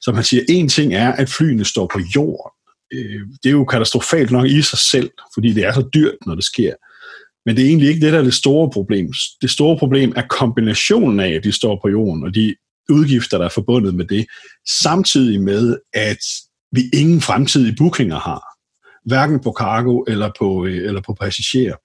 som 0.00 0.14
han 0.14 0.24
siger, 0.24 0.42
en 0.48 0.68
ting 0.68 0.94
er, 0.94 1.12
at 1.12 1.28
flyene 1.28 1.64
står 1.64 1.90
på 1.92 2.00
jorden. 2.14 2.53
Øh, 2.92 3.20
det 3.42 3.48
er 3.48 3.52
jo 3.52 3.64
katastrofalt 3.64 4.30
nok 4.30 4.46
i 4.46 4.62
sig 4.62 4.78
selv, 4.78 5.10
fordi 5.34 5.52
det 5.52 5.64
er 5.64 5.72
så 5.72 5.88
dyrt, 5.94 6.14
når 6.26 6.34
det 6.34 6.44
sker. 6.44 6.74
Men 7.46 7.56
det 7.56 7.64
er 7.64 7.68
egentlig 7.68 7.88
ikke 7.88 8.00
det, 8.00 8.12
der 8.12 8.18
er 8.18 8.22
det 8.22 8.34
store 8.34 8.70
problem. 8.70 9.12
Det 9.42 9.50
store 9.50 9.78
problem 9.78 10.12
er 10.16 10.22
kombinationen 10.28 11.20
af, 11.20 11.28
at 11.28 11.44
de 11.44 11.52
står 11.52 11.78
på 11.82 11.88
jorden, 11.88 12.24
og 12.24 12.34
de 12.34 12.54
udgifter, 12.90 13.38
der 13.38 13.44
er 13.44 13.48
forbundet 13.48 13.94
med 13.94 14.04
det, 14.04 14.26
samtidig 14.82 15.42
med, 15.42 15.78
at 15.92 16.24
vi 16.72 16.82
ingen 16.94 17.20
fremtidige 17.20 17.76
bookinger 17.78 18.18
har, 18.18 18.42
hverken 19.04 19.40
på 19.40 19.54
cargo 19.58 20.02
eller 20.02 20.30
på, 20.38 20.66
øh, 20.66 20.88
eller 20.88 21.00
på 21.00 21.14
passagerer. 21.20 21.76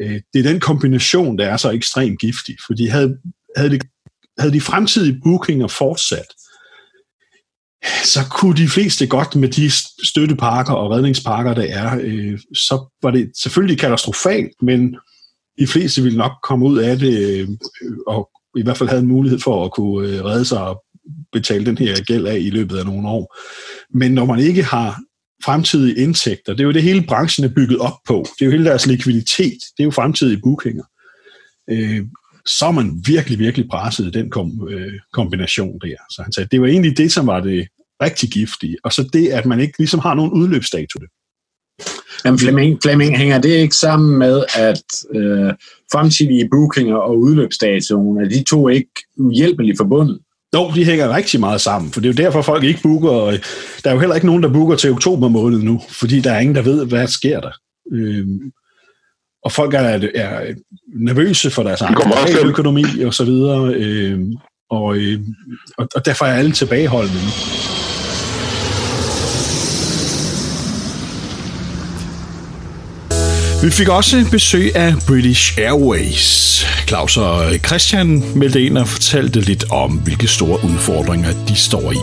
Øh, 0.00 0.20
det 0.32 0.38
er 0.38 0.50
den 0.52 0.60
kombination, 0.60 1.38
der 1.38 1.46
er 1.46 1.56
så 1.56 1.70
ekstremt 1.70 2.20
giftig, 2.20 2.56
fordi 2.66 2.86
havde, 2.86 3.18
havde, 3.56 3.70
de, 3.70 3.80
havde 4.38 4.52
de 4.52 4.60
fremtidige 4.60 5.20
bookinger 5.24 5.68
fortsat, 5.68 6.26
så 8.04 8.20
kunne 8.30 8.56
de 8.56 8.68
fleste 8.68 9.06
godt 9.06 9.36
med 9.36 9.48
de 9.48 9.70
støtteparker 10.06 10.72
og 10.72 10.90
redningsparker, 10.90 11.54
der 11.54 11.62
er, 11.62 11.98
øh, 12.02 12.38
så 12.54 12.92
var 13.02 13.10
det 13.10 13.30
selvfølgelig 13.42 13.78
katastrofalt, 13.78 14.52
men 14.62 14.96
de 15.58 15.66
fleste 15.66 16.02
ville 16.02 16.18
nok 16.18 16.32
komme 16.42 16.66
ud 16.66 16.78
af 16.78 16.98
det 16.98 17.40
øh, 17.40 17.48
og 18.06 18.30
i 18.56 18.62
hvert 18.62 18.76
fald 18.76 18.88
havde 18.88 19.02
en 19.02 19.08
mulighed 19.08 19.40
for 19.40 19.64
at 19.64 19.72
kunne 19.72 20.08
øh, 20.08 20.24
redde 20.24 20.44
sig 20.44 20.60
og 20.60 20.84
betale 21.32 21.66
den 21.66 21.78
her 21.78 22.04
gæld 22.04 22.26
af 22.26 22.38
i 22.38 22.50
løbet 22.50 22.78
af 22.78 22.84
nogle 22.84 23.08
år. 23.08 23.36
Men 23.98 24.12
når 24.12 24.24
man 24.24 24.38
ikke 24.38 24.62
har 24.62 25.00
fremtidige 25.44 26.02
indtægter, 26.02 26.52
det 26.52 26.60
er 26.60 26.64
jo 26.64 26.72
det 26.72 26.82
hele 26.82 27.02
branchen 27.02 27.44
er 27.44 27.54
bygget 27.54 27.78
op 27.78 27.98
på, 28.06 28.26
det 28.38 28.42
er 28.42 28.46
jo 28.46 28.52
hele 28.52 28.64
deres 28.64 28.86
likviditet, 28.86 29.58
det 29.76 29.80
er 29.80 29.84
jo 29.84 29.90
fremtidige 29.90 30.40
bookinger, 30.42 30.84
øh, 31.70 32.06
så 32.46 32.66
er 32.66 32.70
man 32.70 33.02
virkelig, 33.06 33.38
virkelig 33.38 33.68
presset 33.70 34.06
i 34.06 34.10
den 34.10 34.30
kom, 34.30 34.68
øh, 34.70 34.92
kombination 35.12 35.78
der. 35.78 35.96
Så 36.10 36.22
han 36.22 36.32
sagde, 36.32 36.48
det 36.52 36.60
var 36.60 36.66
egentlig 36.66 36.96
det, 36.96 37.12
som 37.12 37.26
var 37.26 37.40
det 37.40 37.68
rigtig 38.02 38.30
giftige, 38.30 38.76
og 38.84 38.92
så 38.92 39.08
det, 39.12 39.28
at 39.28 39.46
man 39.46 39.60
ikke 39.60 39.78
ligesom 39.78 40.00
har 40.00 40.14
nogen 40.14 40.32
udløbsdato 40.32 40.98
det. 40.98 41.08
Jamen 42.24 42.38
Flemming, 42.38 42.78
Flemming, 42.82 43.18
hænger 43.18 43.38
det 43.38 43.48
ikke 43.48 43.76
sammen 43.76 44.18
med, 44.18 44.44
at 44.54 44.82
øh, 45.14 45.52
fremtidige 45.92 46.48
bookinger 46.50 46.96
og 46.96 47.18
udløbsdatoen, 47.18 48.24
er 48.24 48.28
de 48.28 48.42
to 48.42 48.68
ikke 48.68 48.90
uhjælpeligt 49.18 49.78
forbundet? 49.78 50.18
Jo, 50.54 50.70
de 50.74 50.84
hænger 50.84 51.16
rigtig 51.16 51.40
meget 51.40 51.60
sammen, 51.60 51.92
for 51.92 52.00
det 52.00 52.08
er 52.08 52.12
jo 52.12 52.24
derfor, 52.24 52.42
folk 52.42 52.64
ikke 52.64 52.82
booker. 52.82 53.10
Og 53.10 53.32
der 53.84 53.90
er 53.90 53.94
jo 53.94 54.00
heller 54.00 54.14
ikke 54.14 54.26
nogen, 54.26 54.42
der 54.42 54.52
booker 54.52 54.76
til 54.76 54.90
oktober 54.90 55.28
måned 55.28 55.58
nu, 55.58 55.80
fordi 55.88 56.20
der 56.20 56.32
er 56.32 56.38
ingen, 56.38 56.54
der 56.54 56.62
ved, 56.62 56.86
hvad 56.86 57.00
der 57.00 57.06
sker 57.06 57.40
der. 57.40 57.52
Øhm, 57.92 58.40
og 59.44 59.52
folk 59.52 59.74
er, 59.74 60.08
er 60.14 60.54
nervøse 60.96 61.50
for 61.50 61.62
deres 61.62 61.80
egen 61.80 62.48
økonomi 62.48 62.84
og 63.04 63.14
så 63.14 63.24
videre, 63.24 63.74
øhm, 63.74 64.32
og, 64.70 64.96
øh, 64.96 65.20
og, 65.78 65.88
og 65.94 66.06
derfor 66.06 66.24
er 66.24 66.34
alle 66.34 66.52
tilbageholdende 66.52 67.14
nu. 67.14 67.73
Vi 73.64 73.70
fik 73.70 73.88
også 73.88 74.26
besøg 74.30 74.76
af 74.76 74.94
British 75.06 75.58
Airways. 75.58 76.66
Claus 76.88 77.16
og 77.16 77.54
Christian 77.66 78.24
meldte 78.36 78.62
ind 78.62 78.78
og 78.78 78.88
fortalte 78.88 79.40
lidt 79.40 79.64
om, 79.70 79.92
hvilke 79.92 80.28
store 80.28 80.64
udfordringer 80.64 81.46
de 81.48 81.56
står 81.56 81.92
i. 81.92 81.96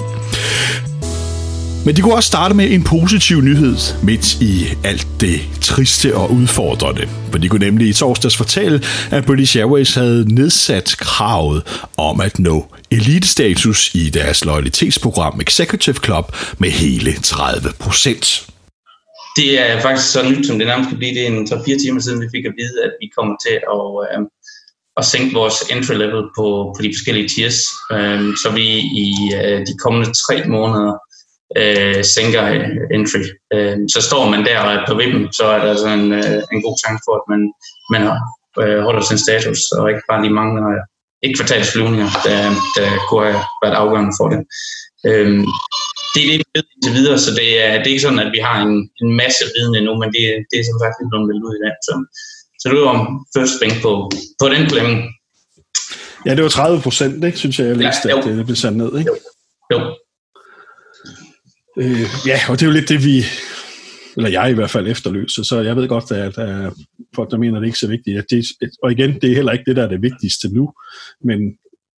Men 1.85 1.95
de 1.95 2.01
kunne 2.01 2.13
også 2.13 2.27
starte 2.27 2.53
med 2.55 2.71
en 2.71 2.83
positiv 2.83 3.41
nyhed 3.41 3.75
midt 4.03 4.41
i 4.41 4.65
alt 4.83 5.07
det 5.19 5.41
triste 5.61 6.15
og 6.15 6.31
udfordrende. 6.31 7.07
For 7.31 7.37
de 7.37 7.49
kunne 7.49 7.65
nemlig 7.65 7.87
i 7.87 7.93
torsdags 7.93 8.37
fortælle, 8.37 8.83
at 9.11 9.25
British 9.25 9.57
Airways 9.57 9.95
havde 9.95 10.33
nedsat 10.33 10.95
kravet 10.99 11.63
om 11.97 12.21
at 12.21 12.39
nå 12.39 12.75
elitestatus 12.91 13.95
i 13.95 14.09
deres 14.09 14.45
loyalitetsprogram 14.45 15.39
Executive 15.41 15.95
Club 16.05 16.35
med 16.57 16.69
hele 16.69 17.13
30 17.23 17.69
procent. 17.79 18.50
Det 19.35 19.49
er 19.59 19.81
faktisk 19.81 20.11
så 20.11 20.19
nyt, 20.29 20.47
som 20.47 20.57
det 20.59 20.67
nærmest 20.67 20.89
kan 20.89 20.97
blive. 20.97 21.15
Det 21.15 21.23
er 21.23 21.27
en 21.27 21.47
3-4 21.47 21.83
timer 21.83 22.01
siden, 22.01 22.21
vi 22.21 22.33
fik 22.35 22.45
at 22.45 22.57
vide, 22.57 22.83
at 22.85 22.93
vi 23.01 23.07
kommer 23.17 23.35
til 23.45 23.55
at, 23.75 23.87
øh, 24.03 24.21
at 24.99 25.05
sænke 25.05 25.33
vores 25.33 25.57
entry 25.73 25.95
level 26.03 26.23
på, 26.37 26.45
på 26.75 26.79
de 26.83 26.93
forskellige 26.95 27.29
tiers. 27.33 27.59
Øh, 27.95 28.21
så 28.41 28.47
vi 28.57 28.65
i 29.05 29.07
øh, 29.39 29.59
de 29.69 29.75
kommende 29.83 30.09
tre 30.25 30.35
måneder 30.55 30.93
øh, 31.61 32.03
sænker 32.15 32.43
øh, 32.55 32.97
entry. 32.97 33.23
Øh, 33.53 33.77
så 33.93 33.99
står 34.07 34.23
man 34.29 34.45
der 34.45 34.85
på 34.87 34.93
vippen, 35.01 35.33
så 35.33 35.45
er 35.53 35.59
der 35.61 35.69
altså 35.73 35.87
en, 35.87 36.13
øh, 36.13 36.41
en 36.53 36.61
god 36.65 36.75
chance 36.83 37.01
for, 37.05 37.13
at 37.19 37.25
man, 37.31 37.41
man 37.93 38.03
øh, 38.61 38.79
holder 38.87 39.01
sin 39.01 39.23
status, 39.25 39.59
og 39.77 39.89
ikke 39.89 40.07
bare 40.09 40.21
lige 40.21 40.37
mangler 40.39 40.65
øh, 40.73 40.83
ikke 41.23 41.37
kvartalsflyvninger, 41.39 42.09
der, 42.25 42.37
der 42.77 42.87
kunne 43.07 43.25
have 43.31 43.43
været 43.63 43.75
afgørende 43.81 44.13
for 44.19 44.27
det. 44.33 44.39
Øh, 45.09 45.29
det 46.13 46.21
er 46.23 46.29
det, 46.31 46.37
vi 46.37 46.51
ved 46.55 46.63
indtil 46.75 46.93
videre, 46.99 47.17
så 47.25 47.31
det 47.39 47.47
er, 47.65 47.71
det 47.77 47.87
er 47.87 47.95
ikke 47.95 48.07
sådan, 48.07 48.25
at 48.25 48.31
vi 48.35 48.41
har 48.47 48.57
en, 48.65 48.73
en 49.01 49.11
masse 49.21 49.43
viden 49.55 49.75
endnu, 49.79 49.93
men 50.01 50.09
det, 50.15 50.23
det 50.49 50.57
er 50.59 50.65
som 50.69 50.79
sagt 50.81 50.95
lidt 50.97 51.09
blevet 51.11 51.27
meldt 51.29 51.45
ud 51.47 51.53
i 51.57 51.61
dag. 51.65 51.75
Så, 51.87 51.93
så 52.59 52.65
det 52.69 52.75
var 52.79 52.93
om 52.95 53.01
første 53.35 53.53
spring 53.57 53.73
på, 53.85 53.91
på 54.41 54.45
den 54.53 54.63
klemme. 54.71 54.95
Ja, 56.25 56.31
det 56.35 56.43
var 56.43 56.49
30 56.49 56.81
procent, 56.81 57.23
ikke, 57.23 57.37
synes 57.37 57.59
jeg, 57.59 57.67
jeg 57.67 57.77
læste, 57.77 58.09
ja, 58.09 58.17
at 58.17 58.23
det 58.23 58.45
blev 58.45 58.55
sat 58.55 58.75
ned. 58.81 58.91
Ikke? 58.99 59.11
Jo. 59.11 59.15
jo. 59.73 59.79
Øh, 61.81 62.07
ja, 62.29 62.37
og 62.49 62.53
det 62.55 62.63
er 62.63 62.69
jo 62.71 62.77
lidt 62.77 62.89
det, 62.89 63.05
vi, 63.05 63.15
eller 64.17 64.29
jeg 64.29 64.51
i 64.51 64.53
hvert 64.53 64.69
fald 64.69 64.87
efterløser, 64.87 65.43
så 65.43 65.59
jeg 65.59 65.75
ved 65.75 65.87
godt, 65.87 66.11
at 66.11 66.35
der 66.35 66.45
er 66.45 66.71
folk, 67.15 67.31
der 67.31 67.37
mener, 67.37 67.55
at 67.57 67.61
det 67.61 67.67
ikke 67.67 67.75
er 67.75 67.85
så 67.85 67.87
vigtigt. 67.87 68.17
At 68.17 68.25
det, 68.29 68.45
og 68.83 68.91
igen, 68.91 69.19
det 69.21 69.31
er 69.31 69.35
heller 69.35 69.51
ikke 69.51 69.65
det, 69.65 69.75
der 69.75 69.83
er 69.83 69.87
det 69.87 70.01
vigtigste 70.01 70.53
nu, 70.53 70.73
men 71.23 71.39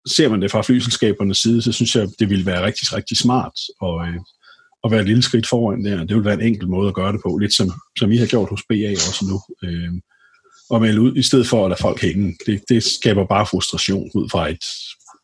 ser 0.07 0.29
man 0.29 0.41
det 0.41 0.51
fra 0.51 0.61
flyselskabernes 0.61 1.37
side, 1.37 1.61
så 1.61 1.71
synes 1.71 1.95
jeg, 1.95 2.07
det 2.19 2.29
ville 2.29 2.45
være 2.45 2.65
rigtig, 2.65 2.93
rigtig 2.93 3.17
smart 3.17 3.53
at, 3.83 4.07
øh, 4.07 4.19
at 4.83 4.91
være 4.91 5.01
et 5.01 5.07
lille 5.07 5.23
skridt 5.23 5.47
foran 5.47 5.85
der. 5.85 5.97
Det 5.97 6.15
ville 6.15 6.25
være 6.25 6.41
en 6.41 6.47
enkel 6.47 6.67
måde 6.67 6.87
at 6.87 6.93
gøre 6.93 7.13
det 7.13 7.21
på, 7.25 7.37
lidt 7.37 7.53
som, 7.53 7.71
som 7.99 8.09
vi 8.09 8.17
har 8.17 8.25
gjort 8.25 8.49
hos 8.49 8.63
BA 8.69 8.91
også 8.91 9.25
nu. 9.29 9.67
Øh, 9.69 9.91
og 10.69 10.81
melde 10.81 11.01
ud, 11.01 11.15
i 11.15 11.23
stedet 11.23 11.47
for 11.47 11.65
at 11.65 11.69
lade 11.69 11.81
folk 11.81 12.01
hænge. 12.01 12.37
Det, 12.45 12.61
det 12.69 12.83
skaber 12.83 13.25
bare 13.25 13.45
frustration 13.45 14.11
ud 14.15 14.29
fra 14.29 14.49
et 14.49 14.65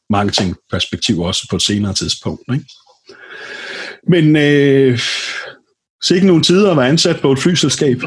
marketingperspektiv 0.09 1.19
også 1.19 1.47
på 1.49 1.55
et 1.55 1.61
senere 1.61 1.93
tidspunkt. 1.93 2.43
Ikke? 2.53 2.65
Men 4.07 4.35
øh, 4.35 4.99
så 6.03 6.15
ikke 6.15 6.27
nogen 6.27 6.43
tider 6.43 6.71
at 6.71 6.77
være 6.77 6.87
ansat 6.87 7.19
på 7.21 7.31
et 7.31 7.39
flyselskab. 7.39 7.97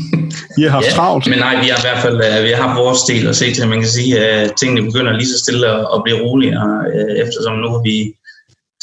I 0.58 0.62
har 0.62 0.70
haft 0.70 0.86
ja, 0.86 0.90
travlt. 0.90 1.26
Men 1.26 1.38
nej, 1.38 1.60
vi 1.62 1.68
har 1.68 1.78
i 1.78 1.86
hvert 1.88 2.02
fald 2.02 2.14
øh, 2.14 2.44
vi 2.44 2.50
har 2.50 2.62
haft 2.62 2.78
vores 2.78 3.02
del 3.02 3.28
at 3.28 3.36
se 3.36 3.54
til. 3.54 3.68
Man 3.68 3.80
kan 3.80 3.90
sige, 3.90 4.18
at 4.20 4.52
tingene 4.60 4.82
begynder 4.82 5.12
lige 5.12 5.28
så 5.28 5.38
stille 5.38 5.68
at 5.94 6.02
blive 6.04 6.20
roligere, 6.20 6.84
øh, 6.94 7.16
eftersom 7.22 7.58
nu 7.58 7.66
er 7.66 7.82
vi 7.82 8.14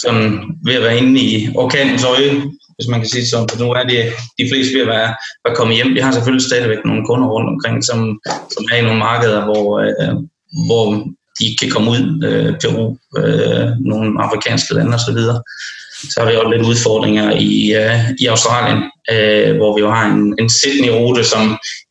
sådan 0.03 0.39
ved 0.65 0.73
at 0.73 0.83
være 0.83 0.97
inde 0.97 1.19
i 1.21 1.49
orkanens 1.55 2.03
øje, 2.03 2.31
hvis 2.75 2.87
man 2.87 2.99
kan 2.99 3.09
sige 3.09 3.27
sådan. 3.27 3.49
For 3.49 3.59
nu 3.63 3.71
er 3.71 3.83
det 3.83 4.01
de 4.39 4.49
fleste 4.51 4.73
ved 4.75 4.81
at 4.81 4.87
være, 4.87 5.09
at 5.45 5.55
komme 5.57 5.73
hjem. 5.73 5.93
Vi 5.93 5.99
har 5.99 6.11
selvfølgelig 6.11 6.45
stadigvæk 6.45 6.85
nogle 6.85 7.05
kunder 7.05 7.27
rundt 7.27 7.49
omkring, 7.49 7.83
som, 7.83 8.19
som 8.55 8.63
er 8.71 8.77
i 8.77 8.81
nogle 8.81 8.99
markeder, 8.99 9.41
hvor, 9.45 9.79
øh, 9.79 10.15
hvor 10.67 10.85
de 11.39 11.45
kan 11.59 11.69
komme 11.69 11.91
ud, 11.91 12.03
øh, 12.27 12.51
Peru, 12.61 12.97
øh, 13.17 13.67
nogle 13.91 14.23
afrikanske 14.25 14.73
lande 14.73 14.95
osv. 14.95 15.19
Så 16.11 16.15
har 16.19 16.25
vi 16.29 16.35
også 16.35 16.53
lidt 16.53 16.69
udfordringer 16.71 17.27
i, 17.51 17.53
øh, 17.81 17.99
i 18.21 18.25
Australien, 18.33 18.79
øh, 19.13 19.49
hvor 19.59 19.71
vi 19.75 19.81
jo 19.85 19.89
har 19.97 20.05
en, 20.13 20.23
en 20.41 20.49
Sydney-rute, 20.59 21.23
som 21.33 21.43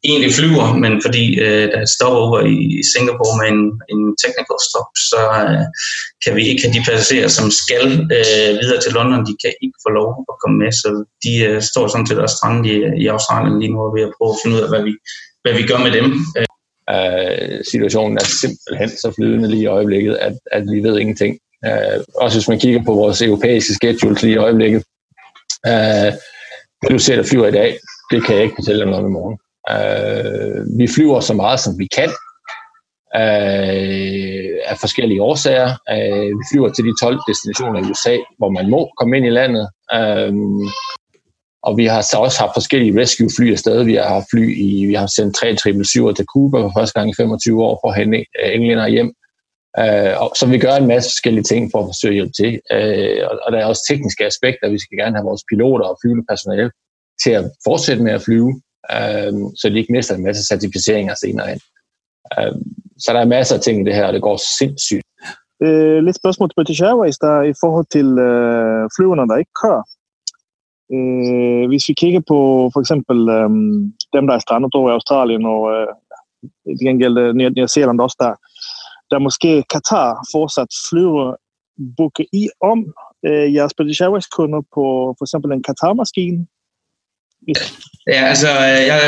egentlig 0.08 0.32
flyver, 0.38 0.66
men 0.82 0.92
fordi 1.04 1.24
øh, 1.44 1.64
der 1.70 1.76
er 1.78 1.86
et 1.86 1.96
stop 1.96 2.14
over 2.24 2.38
i 2.56 2.82
Singapore 2.92 3.34
med 3.40 3.48
en, 3.54 3.62
en 3.92 4.02
technical 4.22 4.58
stop, 4.68 4.90
så 5.10 5.22
øh, 5.42 5.64
kan 6.24 6.32
vi 6.36 6.42
ikke 6.50 6.62
have 6.64 6.74
de 6.76 6.84
passagerer, 6.88 7.30
som 7.38 7.46
skal 7.62 7.86
øh, 8.16 8.50
videre 8.60 8.80
til 8.82 8.92
London, 8.98 9.26
de 9.28 9.34
kan 9.42 9.52
ikke 9.64 9.78
få 9.84 9.90
lov 9.98 10.08
at 10.32 10.36
komme 10.42 10.56
med, 10.62 10.72
så 10.80 10.88
de 11.24 11.32
øh, 11.48 11.58
står 11.70 11.84
sådan 11.88 12.06
set 12.06 12.24
også 12.24 12.36
strandet 12.40 12.64
i, 12.72 12.76
i 13.02 13.04
Australien 13.14 13.54
lige 13.60 13.72
nu, 13.72 13.78
og 13.86 13.94
vi 13.94 14.00
har 14.04 14.12
prøvet 14.16 14.34
at 14.34 14.40
finde 14.42 14.56
ud 14.56 14.62
af, 14.64 14.70
hvad 14.72 14.82
vi, 14.88 14.92
hvad 15.42 15.54
vi 15.58 15.64
gør 15.70 15.80
med 15.86 15.92
dem. 15.98 16.06
Uh, 16.94 17.58
situationen 17.72 18.16
er 18.18 18.28
simpelthen 18.42 18.90
så 19.02 19.08
flydende 19.16 19.48
lige 19.50 19.62
i 19.62 19.72
øjeblikket, 19.76 20.14
at, 20.26 20.34
at 20.56 20.62
vi 20.72 20.78
ved 20.86 20.98
ingenting. 20.98 21.32
Øh, 21.66 22.04
også 22.14 22.36
hvis 22.38 22.48
man 22.48 22.58
kigger 22.58 22.82
på 22.84 22.94
vores 22.94 23.22
europæiske 23.22 23.74
schedules 23.74 24.22
lige 24.22 24.34
i 24.34 24.36
øjeblikket. 24.36 24.84
Øh, 25.66 26.12
det 26.82 26.90
du 26.90 26.98
ser, 26.98 27.16
der 27.16 27.22
flyver 27.22 27.46
i 27.46 27.52
dag, 27.52 27.78
det 28.10 28.24
kan 28.24 28.34
jeg 28.34 28.44
ikke 28.44 28.56
fortælle 28.58 28.80
dig 28.80 28.90
noget 28.90 29.04
om 29.04 29.10
i 29.10 29.16
morgen. 29.18 29.38
Øh, 29.72 30.78
vi 30.78 30.86
flyver 30.94 31.20
så 31.20 31.34
meget, 31.34 31.60
som 31.60 31.78
vi 31.78 31.86
kan, 31.96 32.10
øh, 33.22 34.52
af 34.70 34.76
forskellige 34.80 35.22
årsager. 35.22 35.68
Øh, 35.94 36.28
vi 36.38 36.44
flyver 36.52 36.68
til 36.72 36.84
de 36.84 36.94
12 37.02 37.18
destinationer 37.28 37.78
i 37.80 37.90
USA, 37.90 38.16
hvor 38.38 38.50
man 38.50 38.70
må 38.70 38.90
komme 38.98 39.16
ind 39.16 39.26
i 39.26 39.30
landet. 39.30 39.68
Øh, 39.94 40.32
og 41.62 41.76
vi 41.76 41.86
har 41.86 42.02
så 42.02 42.16
også 42.16 42.38
haft 42.40 42.54
forskellige 42.54 43.00
rescue-fly 43.00 43.52
afsted. 43.52 43.84
Vi 43.84 43.94
har 43.94 44.08
haft 44.08 44.26
fly 44.32 44.44
i, 44.66 44.86
vi 44.86 44.94
har 44.94 45.06
sendt 45.06 45.36
3 45.36 45.56
777 45.56 46.16
til 46.16 46.26
Cuba 46.32 46.58
for 46.62 46.72
første 46.78 46.94
gang 46.98 47.10
i 47.10 47.14
25 47.16 47.64
år 47.64 47.78
for 47.82 47.88
at 47.90 47.98
hente 47.98 48.18
øh, 48.18 48.54
englænder 48.54 48.86
hjem 48.88 49.12
øh, 49.78 50.14
og 50.22 50.28
så 50.38 50.46
vi 50.46 50.58
gør 50.58 50.74
en 50.76 50.86
masse 50.86 51.08
forskellige 51.10 51.44
ting 51.52 51.70
for 51.70 51.78
at 51.80 51.88
forsøge 51.92 52.12
at 52.12 52.18
hjælpe 52.18 52.36
til. 52.40 52.52
Øh, 52.72 53.20
og, 53.30 53.38
og 53.44 53.52
der 53.52 53.58
er 53.58 53.66
også 53.66 53.82
tekniske 53.90 54.26
aspekter. 54.26 54.70
Vi 54.70 54.78
skal 54.78 54.98
gerne 54.98 55.16
have 55.16 55.28
vores 55.30 55.44
piloter 55.50 55.86
og 55.86 55.98
flyvepersonale 56.02 56.70
til 57.22 57.30
at 57.30 57.44
fortsætte 57.64 58.02
med 58.02 58.12
at 58.12 58.22
flyve, 58.22 58.52
øh, 58.96 59.32
så 59.58 59.64
de 59.68 59.78
ikke 59.78 59.92
mister 59.92 60.14
en 60.14 60.24
masse 60.24 60.42
certificeringer 60.50 61.14
senere 61.14 61.48
hen. 61.52 61.60
Øh, 62.38 62.54
så 62.98 63.08
der 63.12 63.20
er 63.20 63.34
masser 63.36 63.54
af 63.56 63.60
ting 63.62 63.76
i 63.80 63.84
det 63.84 63.94
her, 63.94 64.06
og 64.06 64.12
det 64.12 64.22
går 64.22 64.38
sindssygt. 64.58 65.06
Øh, 65.64 65.98
lidt 66.06 66.16
spørgsmål 66.16 66.48
til 66.48 66.54
British 66.54 66.82
Airways, 66.82 67.18
der 67.18 67.42
i 67.52 67.54
forhold 67.62 67.86
til 67.96 68.08
øh, 68.28 68.82
flyverne, 68.96 69.28
der 69.30 69.36
ikke 69.42 69.56
kører. 69.62 69.84
Øh, 70.96 71.64
hvis 71.70 71.88
vi 71.88 71.94
kigger 72.02 72.22
på 72.30 72.38
for 72.72 72.80
eksempel 72.80 73.18
øh, 73.38 73.50
dem, 74.14 74.24
der 74.26 74.34
er 74.34 74.46
strandet 74.46 74.74
over 74.74 74.90
i 74.90 74.96
Australien 74.98 75.44
og 75.54 75.60
øh, 75.74 75.92
til 76.78 76.86
gengæld 76.86 77.18
øh, 77.18 77.34
New 77.34 77.66
Zealand 77.74 78.00
også 78.00 78.16
der, 78.20 78.32
der 79.12 79.26
måske 79.28 79.50
Qatar 79.72 80.08
fortsat 80.34 80.70
flyver, 80.88 81.26
booke 81.96 82.24
I 82.40 82.42
om 82.70 82.78
øh, 83.26 83.54
jeres 83.54 83.74
British 83.76 84.02
Airways 84.02 84.28
kunder 84.36 84.60
på 84.74 84.84
for 85.18 85.24
eksempel 85.26 85.50
en 85.52 85.64
Qatar-maskine? 85.68 86.40
Ja, 88.14 88.20
altså, 88.32 88.50
øh, 88.68 88.80
jeg, 88.90 89.00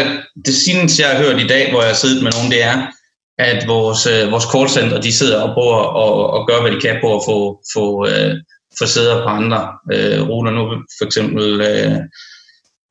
det 0.46 0.54
seneste, 0.66 1.02
jeg 1.02 1.10
har 1.10 1.22
hørt 1.24 1.40
i 1.40 1.50
dag, 1.54 1.64
hvor 1.70 1.80
jeg 1.80 1.90
har 1.92 2.02
siddet 2.02 2.22
med 2.24 2.32
nogen, 2.36 2.50
det 2.54 2.62
er, 2.72 2.76
at 3.38 3.58
vores, 3.74 4.02
øh, 4.14 4.24
vores 4.32 4.46
callcenter, 4.52 5.00
de 5.00 5.12
sidder 5.12 5.38
og 5.44 5.54
prøver 5.56 5.80
at, 6.04 6.12
at 6.36 6.46
gøre, 6.48 6.62
hvad 6.62 6.72
de 6.74 6.80
kan 6.80 6.96
på 7.04 7.08
at 7.16 7.22
få, 7.28 7.38
få 7.74 7.84
øh, 8.10 8.34
få 8.78 8.86
sæder 8.86 9.16
på 9.24 9.28
andre 9.38 9.60
øh, 9.94 10.20
ruter. 10.28 10.52
Nu 10.58 10.62
for 10.98 11.04
eksempel 11.08 11.44
øh, 11.70 11.98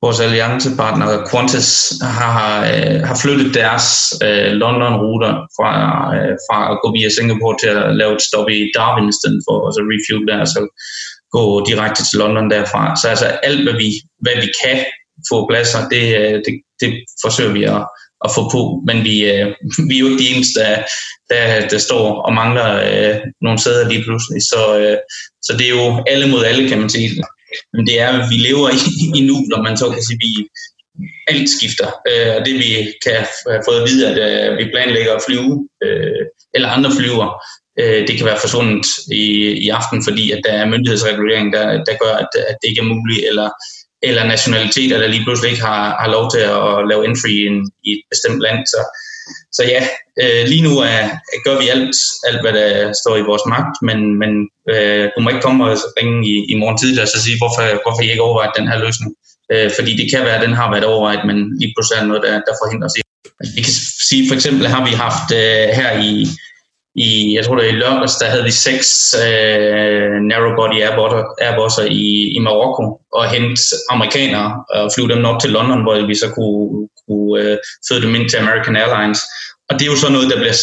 vores 0.03 0.19
alliancepartner 0.19 1.07
Qantas 1.29 1.69
har, 2.19 2.49
øh, 2.71 2.99
har 3.09 3.17
flyttet 3.23 3.49
deres 3.61 3.87
øh, 4.25 4.51
London-ruter 4.63 5.33
fra, 5.57 5.71
øh, 6.15 6.33
fra 6.45 6.59
at 6.71 6.79
gå 6.83 6.87
via 6.97 7.09
Singapore 7.09 7.57
til 7.61 7.71
at 7.77 7.95
lave 7.99 8.13
et 8.15 8.27
stop 8.29 8.49
i 8.49 8.59
Darwin 8.75 9.09
i 9.09 9.17
stedet 9.19 9.41
for, 9.47 9.55
altså 9.67 9.81
refuel 9.91 10.23
der, 10.31 10.39
så 10.45 10.61
gå 11.35 11.43
direkte 11.69 12.01
til 12.05 12.17
London 12.23 12.51
derfra. 12.55 12.83
Så 12.99 13.05
altså 13.13 13.27
alt, 13.47 13.61
hvad 13.65 13.77
vi, 13.83 13.89
hvad 14.23 14.35
vi 14.43 14.49
kan 14.63 14.77
få 15.29 15.37
pladser, 15.49 15.81
det, 15.93 16.05
øh, 16.19 16.35
det, 16.45 16.53
det 16.81 16.89
forsøger 17.23 17.53
vi 17.57 17.63
at, 17.75 17.83
at 18.25 18.29
få 18.35 18.41
på, 18.55 18.61
men 18.87 18.97
vi, 19.07 19.15
øh, 19.31 19.47
vi 19.87 19.93
er 19.95 20.03
jo 20.03 20.09
ikke 20.09 20.23
de 20.23 20.31
eneste, 20.33 20.59
der, 20.59 20.75
der, 21.31 21.67
der 21.71 21.79
står 21.87 22.05
og 22.25 22.31
mangler 22.41 22.69
øh, 22.89 23.15
nogle 23.45 23.59
sæder 23.63 23.89
lige 23.89 24.03
pludselig. 24.03 24.41
Så, 24.51 24.61
øh, 24.79 24.97
så 25.45 25.51
det 25.57 25.65
er 25.65 25.75
jo 25.79 26.03
alle 26.11 26.27
mod 26.31 26.43
alle, 26.49 26.69
kan 26.69 26.79
man 26.79 26.89
sige. 26.89 27.09
Men 27.73 27.87
det 27.87 27.95
er, 27.99 28.09
at 28.09 28.29
vi 28.31 28.37
lever 28.47 28.69
i, 28.69 29.19
i 29.19 29.21
nu, 29.29 29.37
når 29.51 29.61
man 29.67 29.77
så 29.77 29.89
kan 29.89 30.03
sige, 30.03 30.19
vi 30.25 30.31
alt 31.27 31.49
skifter. 31.49 31.87
Øh, 32.09 32.31
og 32.37 32.45
det 32.45 32.53
vi 32.53 32.69
kan 33.03 33.13
have 33.53 33.65
fået 33.67 33.81
at 33.81 33.87
vide, 33.89 34.03
at 34.09 34.17
øh, 34.27 34.57
vi 34.57 34.71
planlægger 34.73 35.13
at 35.15 35.23
flyve, 35.27 35.69
øh, 35.83 36.23
eller 36.55 36.69
andre 36.69 36.91
flyver, 36.99 37.27
øh, 37.79 38.07
det 38.07 38.17
kan 38.17 38.25
være 38.25 38.43
forsvundet 38.43 38.87
i, 39.11 39.23
i 39.65 39.69
aften, 39.69 40.03
fordi 40.07 40.31
at 40.31 40.41
der 40.45 40.51
er 40.51 40.71
myndighedsregulering, 40.73 41.53
der, 41.53 41.65
der 41.87 41.95
gør, 42.03 42.13
at, 42.23 42.31
at 42.49 42.55
det 42.61 42.67
ikke 42.69 42.81
er 42.81 42.91
muligt, 42.93 43.23
eller 43.29 43.49
eller 44.09 44.23
nationaliteter, 44.35 44.97
der 44.99 45.07
lige 45.07 45.23
pludselig 45.23 45.51
ikke 45.51 45.63
har, 45.63 45.83
har 46.01 46.09
lov 46.15 46.25
til 46.33 46.43
at 46.59 46.87
lave 46.89 47.05
entry 47.07 47.31
i, 47.39 47.41
en, 47.51 47.71
i 47.87 47.89
et 47.97 48.03
bestemt 48.11 48.39
land. 48.45 48.59
Så, 48.73 48.79
så 49.57 49.63
ja, 49.73 49.81
øh, 50.21 50.43
lige 50.51 50.65
nu 50.67 50.73
er, 50.79 51.03
gør 51.45 51.55
vi 51.61 51.67
alt, 51.75 51.95
alt, 52.27 52.41
hvad 52.43 52.53
der 52.59 52.93
står 53.01 53.15
i 53.17 53.27
vores 53.29 53.45
magt, 53.53 53.75
men, 53.87 53.99
men 54.21 54.31
øh, 54.71 55.05
du 55.13 55.19
må 55.21 55.29
ikke 55.29 55.45
komme 55.47 55.65
og 55.65 55.77
ringe 55.97 56.17
i, 56.31 56.33
i 56.53 56.55
morgen 56.61 56.77
tidlig 56.77 57.01
og 57.01 57.07
så 57.07 57.19
sige, 57.23 57.37
hvorfor, 57.41 57.63
hvorfor 57.83 58.01
I 58.01 58.11
ikke 58.11 58.27
overvejet 58.27 58.57
den 58.59 58.67
her 58.67 58.77
løsning. 58.85 59.11
Øh, 59.51 59.69
fordi 59.77 59.91
det 59.99 60.11
kan 60.11 60.25
være, 60.25 60.37
at 60.39 60.45
den 60.47 60.59
har 60.59 60.71
været 60.71 60.85
overvejet, 60.91 61.23
men 61.29 61.37
lige 61.59 61.73
pludselig 61.73 61.97
er 61.97 62.05
noget, 62.09 62.23
der, 62.27 62.33
der 62.47 62.53
forhindrer 62.61 62.89
sig. 62.89 63.01
Vi 63.55 63.61
kan 63.67 63.75
sige, 64.09 64.27
for 64.29 64.35
eksempel 64.35 64.65
har 64.67 64.83
vi 64.87 64.93
haft 65.05 65.27
øh, 65.41 65.67
her 65.79 65.91
i, 66.09 66.13
i, 66.95 67.35
jeg 67.35 67.45
tror 67.45 67.55
det 67.55 67.65
er 67.65 67.73
i 67.73 67.81
lørdags, 67.81 68.15
der 68.15 68.29
havde 68.33 68.43
vi 68.43 68.51
seks 68.51 69.15
øh, 69.25 70.15
narrowbody 70.29 70.79
airbusser 71.45 71.85
i, 72.01 72.05
i 72.37 72.39
Marokko 72.39 72.83
og 73.13 73.29
hente 73.29 73.61
amerikanere 73.89 74.63
og 74.69 74.91
flyve 74.95 75.09
dem 75.13 75.25
op 75.25 75.39
til 75.41 75.49
London, 75.49 75.81
hvor 75.81 76.07
vi 76.07 76.15
så 76.15 76.27
kunne, 76.35 76.87
kunne 77.07 77.41
øh, 77.41 77.57
føde 77.87 78.01
dem 78.05 78.15
ind 78.15 78.29
til 78.29 78.37
American 78.37 78.75
Airlines. 78.75 79.21
Og 79.69 79.73
det 79.75 79.83
er 79.85 79.91
jo 79.93 80.03
så 80.03 80.09
noget, 80.09 80.31
der 80.31 80.39
bliver, 80.41 80.57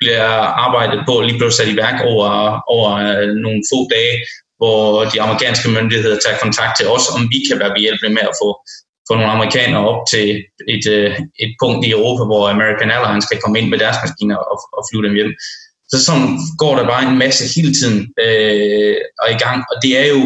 bliver 0.00 0.28
arbejdet 0.66 1.00
på 1.08 1.14
lige 1.20 1.38
blevet 1.38 1.54
sat 1.54 1.68
i 1.68 1.76
værk 1.76 1.98
over, 2.10 2.28
over 2.74 2.90
øh, 3.06 3.28
nogle 3.44 3.60
få 3.70 3.78
dage, 3.94 4.16
hvor 4.58 5.04
de 5.12 5.20
amerikanske 5.24 5.68
myndigheder 5.76 6.18
tager 6.20 6.42
kontakt 6.44 6.74
til 6.76 6.86
os, 6.94 7.06
om 7.16 7.22
vi 7.32 7.38
kan 7.48 7.58
være 7.62 7.74
behjælpelige 7.76 8.16
med 8.18 8.24
at 8.30 8.38
få, 8.42 8.48
få 9.08 9.12
nogle 9.14 9.34
amerikanere 9.36 9.88
op 9.90 10.00
til 10.12 10.26
et, 10.74 10.84
øh, 10.96 11.10
et 11.44 11.52
punkt 11.62 11.80
i 11.86 11.90
Europa, 11.96 12.22
hvor 12.30 12.42
American 12.54 12.90
Airlines 12.94 13.26
kan 13.30 13.40
komme 13.42 13.58
ind 13.60 13.68
med 13.70 13.78
deres 13.84 13.98
maskiner 14.02 14.36
og, 14.36 14.56
og 14.76 14.82
flyve 14.88 15.06
dem 15.06 15.14
hjem. 15.18 15.32
Så 15.92 15.96
sådan 16.06 16.28
går 16.62 16.74
der 16.76 16.86
bare 16.92 17.04
en 17.08 17.18
masse 17.24 17.42
hele 17.56 17.72
tiden 17.78 17.98
øh, 18.24 18.96
og 19.22 19.26
i 19.34 19.38
gang, 19.44 19.58
og 19.70 19.76
det 19.82 19.92
er 20.02 20.06
jo 20.14 20.22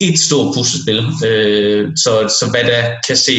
et 0.00 0.18
stort 0.18 0.54
puslespil. 0.54 1.00
Øh, 1.26 1.92
så, 1.96 2.12
så 2.38 2.44
hvad 2.50 2.64
der 2.72 2.82
kan 3.06 3.16
se 3.16 3.34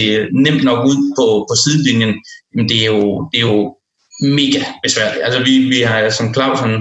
nemt 0.45 0.63
nok 0.63 0.85
ud 0.85 0.99
på, 1.17 1.25
på 1.49 1.55
sidelinjen, 1.63 2.13
jamen 2.51 2.69
det 2.69 2.77
er 2.81 2.89
jo, 2.95 3.29
det 3.31 3.37
er 3.39 3.47
jo 3.53 3.75
mega 4.21 4.61
besværligt. 4.83 5.23
Altså 5.25 5.39
vi, 5.47 5.53
vi 5.73 5.79
har 5.81 6.09
som 6.09 6.33
Clausen 6.33 6.73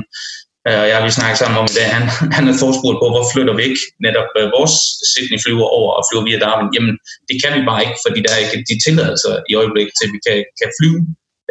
øh, 0.69 0.81
og 0.83 0.87
jeg 0.91 1.05
vi 1.05 1.19
snakket 1.19 1.39
sammen 1.39 1.59
om 1.63 1.69
det, 1.77 1.85
han, 1.97 2.05
han 2.37 2.45
har 2.49 2.57
forspurgt 2.65 2.99
på, 3.03 3.07
hvor 3.15 3.25
flytter 3.33 3.55
vi 3.57 3.63
ikke 3.69 3.83
netop 4.07 4.31
øh, 4.39 4.47
vores 4.57 4.75
Sydney 5.11 5.39
flyver 5.45 5.67
over 5.79 5.91
og 5.99 6.05
flyver 6.09 6.25
via 6.29 6.39
Darwin. 6.45 6.75
Jamen 6.75 6.95
det 7.29 7.37
kan 7.43 7.53
vi 7.57 7.63
bare 7.71 7.83
ikke, 7.85 7.99
fordi 8.05 8.19
der 8.25 8.33
er 8.33 8.43
ikke 8.45 8.67
de 8.71 8.77
tilladelser 8.85 9.35
i 9.51 9.53
øjeblikket 9.61 9.95
til, 9.97 10.07
at 10.09 10.15
vi 10.17 10.21
kan, 10.27 10.39
kan 10.61 10.71
flyve 10.79 11.01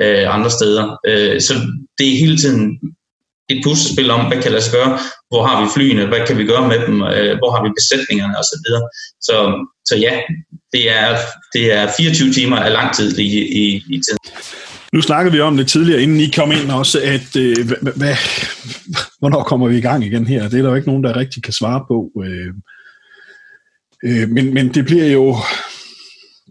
øh, 0.03 0.25
andre 0.35 0.51
steder. 0.57 0.85
Øh, 1.09 1.35
så 1.47 1.53
det 1.97 2.05
er 2.07 2.21
hele 2.23 2.37
tiden 2.43 2.63
et 3.53 3.63
puslespil 3.63 4.11
om, 4.11 4.27
hvad 4.27 4.41
kan 4.41 4.51
lade 4.51 4.63
sig 4.63 4.73
gøre, 4.73 4.99
hvor 5.29 5.41
har 5.47 5.55
vi 5.61 5.67
flyene, 5.75 6.05
hvad 6.05 6.27
kan 6.27 6.37
vi 6.37 6.45
gøre 6.45 6.67
med 6.67 6.79
dem, 6.87 6.95
øh, 7.01 7.37
hvor 7.39 7.51
har 7.55 7.61
vi 7.63 7.69
besætningerne 7.79 8.33
osv. 8.41 8.65
Så, 8.65 8.79
så, 9.21 9.35
så 9.85 9.95
ja, 10.05 10.13
det 10.73 10.91
er, 10.99 11.17
det 11.53 11.73
er 11.73 11.91
24 11.97 12.33
timer 12.33 12.57
af 12.57 12.71
lang 12.73 12.95
tid 12.95 13.17
i, 13.17 13.29
i, 13.63 13.83
i 13.89 14.01
tiden. 14.05 14.17
Nu 14.93 15.01
snakkede 15.01 15.33
vi 15.35 15.41
om 15.41 15.57
det 15.57 15.67
tidligere, 15.67 16.01
inden 16.01 16.19
I 16.19 16.31
kom 16.35 16.51
ind 16.51 16.71
også, 16.71 16.99
at 17.03 17.35
øh, 17.37 17.55
hvad, 17.81 18.15
hvornår 19.19 19.43
kommer 19.43 19.67
vi 19.67 19.77
i 19.77 19.81
gang 19.81 20.05
igen 20.05 20.27
her? 20.27 20.49
Det 20.49 20.59
er 20.59 20.61
der 20.61 20.69
jo 20.69 20.75
ikke 20.75 20.87
nogen, 20.87 21.03
der 21.03 21.17
rigtig 21.17 21.43
kan 21.43 21.53
svare 21.53 21.85
på. 21.87 22.11
Øh, 22.23 22.53
øh, 24.05 24.29
men, 24.29 24.53
men 24.53 24.73
det 24.73 24.85
bliver 24.85 25.05
jo 25.11 25.37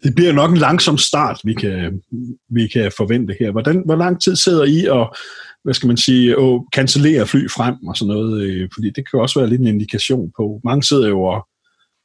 det 0.03 0.15
bliver 0.15 0.33
nok 0.33 0.51
en 0.51 0.57
langsom 0.57 0.99
start, 0.99 1.41
vi 1.45 1.55
kan, 1.55 2.03
vi 2.51 2.67
kan 2.67 2.93
forvente 2.97 3.37
her. 3.41 3.51
Hvordan, 3.51 3.83
hvor 3.85 3.97
lang 3.97 4.23
tid 4.23 4.37
sidder 4.37 4.65
I 4.65 4.87
og 4.87 5.15
hvad 5.65 5.75
skal 5.75 5.87
man 5.87 5.97
sige, 5.97 6.37
øh, 6.37 6.55
at 6.55 6.61
cancellere 6.75 7.27
fly 7.27 7.49
frem 7.49 7.77
og 7.89 7.97
sådan 7.97 8.15
noget, 8.15 8.43
øh, 8.43 8.69
fordi 8.75 8.91
det 8.91 9.11
kan 9.11 9.21
også 9.21 9.41
være 9.41 9.49
lidt 9.49 9.61
en 9.61 9.67
indikation 9.67 10.33
på. 10.37 10.61
Mange 10.65 10.83
sidder 10.83 11.09
jo 11.09 11.23
og 11.23 11.49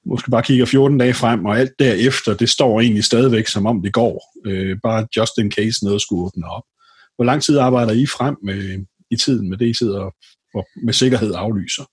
måske 0.05 0.31
bare 0.31 0.43
kigger 0.43 0.65
14 0.65 0.97
dage 0.97 1.13
frem, 1.13 1.45
og 1.45 1.59
alt 1.59 1.71
derefter, 1.79 2.33
det 2.33 2.49
står 2.49 2.81
egentlig 2.81 3.03
stadigvæk, 3.03 3.47
som 3.47 3.65
om 3.65 3.81
det 3.81 3.93
går. 3.93 4.15
Øh, 4.45 4.77
bare 4.83 5.07
just 5.17 5.33
in 5.37 5.51
case 5.51 5.85
noget 5.85 6.01
skulle 6.01 6.25
åbne 6.25 6.47
op. 6.49 6.63
Hvor 7.15 7.25
lang 7.25 7.43
tid 7.43 7.57
arbejder 7.57 7.93
I 7.93 8.05
frem 8.05 8.35
med, 8.43 8.85
i 9.11 9.15
tiden 9.15 9.49
med 9.49 9.57
det, 9.57 9.67
I 9.67 9.73
sidder 9.73 10.11
og 10.55 10.65
med 10.85 10.93
sikkerhed 10.93 11.33
aflyser? 11.35 11.83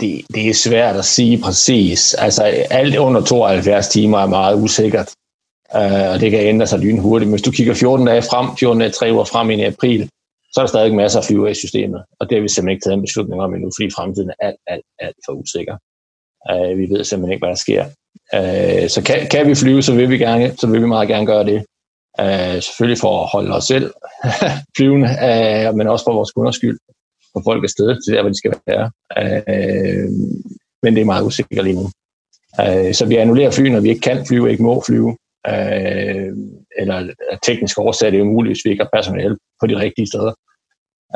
Det, 0.00 0.12
det 0.34 0.48
er 0.48 0.54
svært 0.54 0.96
at 0.96 1.04
sige 1.04 1.40
præcis. 1.42 2.14
Altså 2.14 2.42
alt 2.70 2.96
under 2.96 3.24
72 3.24 3.88
timer 3.88 4.18
er 4.18 4.26
meget 4.26 4.62
usikkert. 4.62 5.08
Uh, 5.74 6.06
og 6.12 6.20
det 6.20 6.30
kan 6.30 6.40
ændre 6.40 6.66
sig 6.66 6.78
lynhurtigt. 6.78 7.28
Men 7.28 7.32
hvis 7.32 7.42
du 7.42 7.50
kigger 7.50 7.74
14 7.74 8.06
dage 8.06 8.22
frem, 8.22 8.56
14 8.56 8.80
dage, 8.80 8.92
3 8.92 9.12
uger 9.12 9.24
frem 9.24 9.50
i 9.50 9.62
april, 9.62 10.08
så 10.52 10.60
er 10.60 10.62
der 10.62 10.68
stadig 10.68 10.94
masser 10.94 11.18
af 11.18 11.24
flyver 11.24 11.48
i 11.48 11.54
systemet. 11.54 12.04
Og 12.20 12.28
det 12.28 12.36
har 12.36 12.42
vi 12.42 12.48
simpelthen 12.48 12.74
ikke 12.74 12.84
taget 12.84 12.96
en 12.96 13.06
beslutning 13.06 13.42
om 13.42 13.54
endnu, 13.54 13.70
fordi 13.76 13.90
fremtiden 13.96 14.30
er 14.30 14.46
alt, 14.46 14.60
alt, 14.66 14.84
alt 14.98 15.16
for 15.26 15.32
usikker. 15.32 15.76
Uh, 16.50 16.78
vi 16.78 16.84
ved 16.92 17.04
simpelthen 17.04 17.32
ikke, 17.32 17.44
hvad 17.46 17.54
der 17.56 17.64
sker. 17.66 17.84
Uh, 18.36 18.88
så 18.94 19.00
kan, 19.06 19.18
kan 19.30 19.48
vi 19.48 19.54
flyve, 19.54 19.82
så 19.82 19.94
vil 19.94 20.10
vi 20.10 20.18
gerne, 20.18 20.56
så 20.56 20.66
vil 20.66 20.82
vi 20.82 20.86
meget 20.86 21.08
gerne 21.08 21.26
gøre 21.26 21.44
det. 21.50 21.58
Uh, 22.22 22.58
selvfølgelig 22.66 23.00
for 23.00 23.22
at 23.22 23.28
holde 23.32 23.54
os 23.56 23.64
selv 23.64 23.86
flyvende, 24.76 25.08
uh, 25.28 25.76
men 25.76 25.86
også 25.88 26.04
for 26.04 26.12
vores 26.12 26.32
kunders 26.32 26.54
skyld. 26.54 26.78
For 27.32 27.40
folk 27.48 27.64
er 27.64 27.68
stedet 27.68 27.98
til 28.04 28.14
der, 28.14 28.22
hvor 28.22 28.30
de 28.30 28.38
skal 28.38 28.54
være. 28.66 28.86
Uh, 29.18 30.10
men 30.82 30.94
det 30.94 31.00
er 31.00 31.12
meget 31.12 31.26
usikkert 31.26 31.64
lige 31.64 31.80
nu. 31.80 31.86
Uh, 32.62 32.92
så 32.92 33.06
vi 33.08 33.16
annullerer 33.16 33.50
fly, 33.50 33.66
når 33.68 33.80
vi 33.80 33.88
ikke 33.88 34.00
kan 34.00 34.26
flyve, 34.26 34.50
ikke 34.50 34.62
må 34.62 34.82
flyve 34.86 35.16
øh, 35.46 36.36
eller 36.78 36.96
af 37.32 37.38
tekniske 37.42 37.80
årsager, 37.80 38.10
det 38.10 38.18
er 38.18 38.24
umuligt, 38.24 38.52
hvis 38.52 38.64
vi 38.64 38.70
ikke 38.70 38.84
har 38.84 38.98
personale 38.98 39.36
på 39.60 39.66
de 39.66 39.76
rigtige 39.76 40.06
steder. 40.06 40.32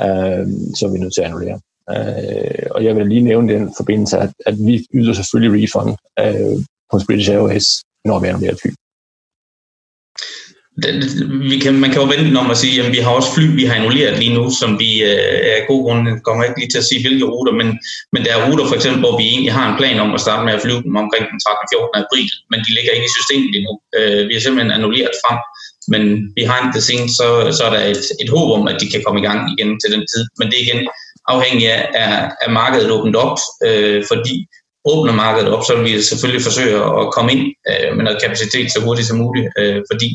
øh, 0.04 0.46
så 0.76 0.86
er 0.86 0.92
vi 0.92 0.98
nødt 0.98 1.14
til 1.14 1.22
at 1.22 1.26
annullere. 1.26 1.60
Øh, 1.90 2.66
og 2.70 2.84
jeg 2.84 2.96
vil 2.96 3.06
lige 3.06 3.28
nævne 3.30 3.52
den 3.54 3.74
forbindelse, 3.76 4.18
at, 4.18 4.32
at 4.46 4.54
vi 4.66 4.86
yder 4.94 5.12
selvfølgelig 5.12 5.62
refund 5.62 5.90
øh, 6.20 6.56
på 6.90 6.98
British 7.06 7.30
Airways, 7.30 7.66
når 8.04 8.20
vi 8.20 8.26
annullerer 8.26 8.52
et 8.52 8.60
fly 8.62 8.70
vi 11.52 11.56
kan, 11.58 11.74
man 11.82 11.90
kan 11.90 12.00
jo 12.02 12.08
vente 12.14 12.38
om 12.44 12.50
at 12.50 12.60
sige, 12.64 12.82
at 12.82 12.92
vi 12.92 13.00
har 13.04 13.10
også 13.10 13.30
fly, 13.34 13.46
vi 13.60 13.64
har 13.64 13.74
annulleret 13.74 14.18
lige 14.18 14.34
nu, 14.38 14.44
som 14.60 14.70
vi 14.82 14.90
øh, 15.10 15.56
af 15.56 15.64
god 15.68 15.80
grund 15.84 16.20
kommer 16.26 16.44
ikke 16.44 16.60
lige 16.60 16.72
til 16.72 16.82
at 16.82 16.88
sige, 16.90 17.02
hvilke 17.04 17.26
ruter, 17.32 17.52
men, 17.60 17.68
men 18.12 18.20
der 18.24 18.30
er 18.34 18.40
ruter 18.46 18.66
for 18.66 18.76
eksempel, 18.78 19.00
hvor 19.04 19.14
vi 19.20 19.24
egentlig 19.32 19.52
har 19.58 19.66
en 19.68 19.78
plan 19.80 19.98
om 20.04 20.14
at 20.14 20.20
starte 20.20 20.44
med 20.46 20.52
at 20.54 20.62
flyve 20.64 20.82
dem 20.86 20.96
omkring 21.02 21.24
den 21.30 21.38
13. 21.40 21.72
14. 21.72 22.02
april, 22.02 22.28
men 22.50 22.58
de 22.64 22.70
ligger 22.76 22.92
ikke 22.96 23.08
i 23.10 23.16
systemet 23.18 23.48
lige 23.54 23.66
nu. 23.68 23.72
Øh, 23.98 24.22
vi 24.28 24.34
har 24.34 24.42
simpelthen 24.42 24.76
annulleret 24.76 25.14
frem, 25.22 25.38
men 25.92 26.02
behind 26.38 26.66
the 26.74 26.82
scenes, 26.86 27.12
så, 27.20 27.26
så 27.56 27.62
er 27.68 27.72
der 27.76 27.82
et, 27.92 28.04
et 28.22 28.30
håb 28.34 28.48
om, 28.58 28.64
at 28.70 28.76
de 28.80 28.86
kan 28.92 29.02
komme 29.04 29.18
i 29.20 29.26
gang 29.28 29.40
igen 29.52 29.70
til 29.80 29.90
den 29.94 30.02
tid. 30.12 30.24
Men 30.38 30.46
det 30.48 30.56
er 30.58 30.66
igen 30.66 30.82
afhængig 31.34 31.66
af, 31.76 31.82
af, 32.04 32.14
af 32.44 32.50
markedet 32.60 32.90
åbent 32.96 33.16
op, 33.16 33.38
øh, 33.66 34.04
fordi 34.10 34.36
åbner 34.84 35.12
markedet 35.12 35.48
op, 35.54 35.64
så 35.64 35.72
vil 35.76 35.84
vi 35.84 36.02
selvfølgelig 36.02 36.42
forsøge 36.42 36.76
at 37.00 37.12
komme 37.16 37.32
ind 37.32 37.44
øh, 37.70 37.96
med 37.96 38.04
noget 38.04 38.22
kapacitet 38.22 38.72
så 38.72 38.80
hurtigt 38.84 39.08
som 39.08 39.18
muligt, 39.18 39.48
øh, 39.58 39.78
fordi 39.90 40.08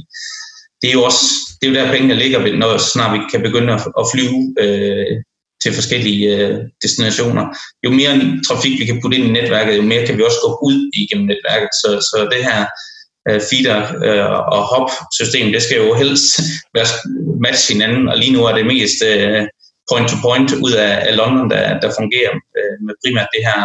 det 0.82 0.88
er 0.90 0.94
jo 0.94 1.04
også 1.04 1.26
det 1.62 1.68
er 1.68 1.72
jo 1.72 1.78
der 1.80 1.92
pengene 1.92 2.14
ligger, 2.14 2.58
når 2.58 2.78
snart 2.78 3.14
vi 3.14 3.20
kan 3.32 3.42
begynde 3.42 3.74
at, 3.74 3.82
at 4.00 4.06
flyve 4.14 4.56
øh, 4.60 5.16
til 5.64 5.74
forskellige 5.74 6.38
øh, 6.38 6.60
destinationer. 6.84 7.46
Jo 7.86 7.90
mere 7.92 8.14
trafik 8.48 8.80
vi 8.80 8.86
kan 8.86 9.00
putte 9.02 9.18
ind 9.18 9.28
i 9.28 9.32
netværket, 9.32 9.78
jo 9.78 9.82
mere 9.82 10.06
kan 10.06 10.18
vi 10.18 10.24
også 10.24 10.38
gå 10.46 10.60
ud 10.64 10.92
igennem 10.94 11.28
netværket. 11.28 11.70
Så, 11.82 11.90
så 12.10 12.28
det 12.32 12.44
her 12.50 12.66
øh, 13.30 13.42
feeder 13.50 13.80
øh, 14.08 14.26
og 14.56 14.62
hop 14.74 14.90
system, 15.20 15.52
det 15.52 15.62
skal 15.62 15.78
jo 15.78 15.94
helst 15.94 16.40
være 16.76 16.88
match 17.42 17.72
hinanden, 17.74 18.10
og 18.10 18.18
lige 18.18 18.34
nu 18.34 18.46
er 18.46 18.54
det 18.56 18.66
mest 18.66 18.98
øh, 19.12 19.48
point 19.92 20.10
to 20.10 20.16
point 20.22 20.54
ud 20.54 20.72
af, 20.72 20.94
af 21.08 21.18
London, 21.18 21.50
der, 21.50 21.80
der 21.80 21.90
fungerer 22.00 22.34
øh, 22.58 22.76
med 22.86 22.94
primært 23.04 23.30
det 23.36 23.44
her 23.50 23.62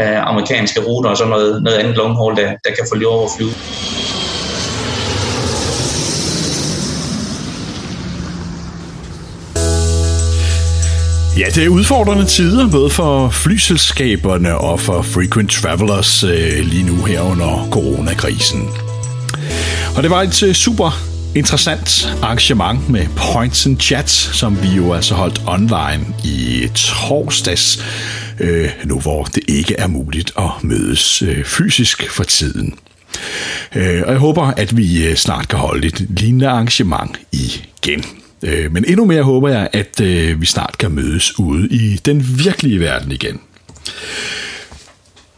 øh, 0.00 0.20
amerikanske 0.30 0.80
ruter 0.80 1.10
og 1.10 1.16
så 1.16 1.24
noget, 1.24 1.62
noget 1.62 1.78
andet 1.78 1.96
long 1.96 2.14
haul, 2.14 2.36
der, 2.36 2.48
der 2.64 2.70
kan 2.76 2.86
få 2.90 2.94
lov 2.94 3.24
at 3.24 3.30
flyve. 3.36 3.54
Ja, 11.38 11.46
det 11.54 11.64
er 11.64 11.68
udfordrende 11.68 12.26
tider, 12.26 12.70
både 12.70 12.90
for 12.90 13.30
flyselskaberne 13.30 14.58
og 14.58 14.80
for 14.80 15.02
frequent 15.02 15.50
travelers 15.50 16.24
øh, 16.24 16.58
lige 16.64 16.82
nu 16.82 17.04
her 17.04 17.20
under 17.20 17.68
coronakrisen. 17.70 18.68
Og 19.96 20.02
det 20.02 20.10
var 20.10 20.22
et 20.22 20.42
øh, 20.42 20.54
super 20.54 21.02
interessant 21.34 22.16
arrangement 22.22 22.88
med 22.88 23.06
Points 23.16 23.66
and 23.66 23.80
Chats, 23.80 24.12
som 24.12 24.62
vi 24.62 24.68
jo 24.68 24.92
altså 24.92 25.14
holdt 25.14 25.42
online 25.46 26.06
i 26.24 26.68
torsdags, 26.74 27.84
øh, 28.40 28.70
nu 28.84 29.00
hvor 29.00 29.24
det 29.24 29.42
ikke 29.48 29.74
er 29.78 29.86
muligt 29.86 30.32
at 30.38 30.50
mødes 30.62 31.22
øh, 31.22 31.44
fysisk 31.44 32.10
for 32.10 32.24
tiden. 32.24 32.74
Øh, 33.74 34.02
og 34.06 34.12
jeg 34.12 34.18
håber, 34.18 34.42
at 34.46 34.76
vi 34.76 35.06
øh, 35.06 35.16
snart 35.16 35.48
kan 35.48 35.58
holde 35.58 35.86
et 35.86 36.06
lignende 36.10 36.48
arrangement 36.48 37.16
igen. 37.32 38.04
Øh, 38.42 38.72
men 38.72 38.84
endnu 38.88 39.04
mere 39.04 39.22
håber 39.22 39.48
jeg, 39.48 39.68
at 39.72 40.00
øh, 40.00 40.40
vi 40.40 40.46
snart 40.46 40.78
kan 40.78 40.90
mødes 40.90 41.38
ude 41.38 41.68
i 41.68 41.96
den 41.96 42.38
virkelige 42.44 42.80
verden 42.80 43.12
igen. 43.12 43.40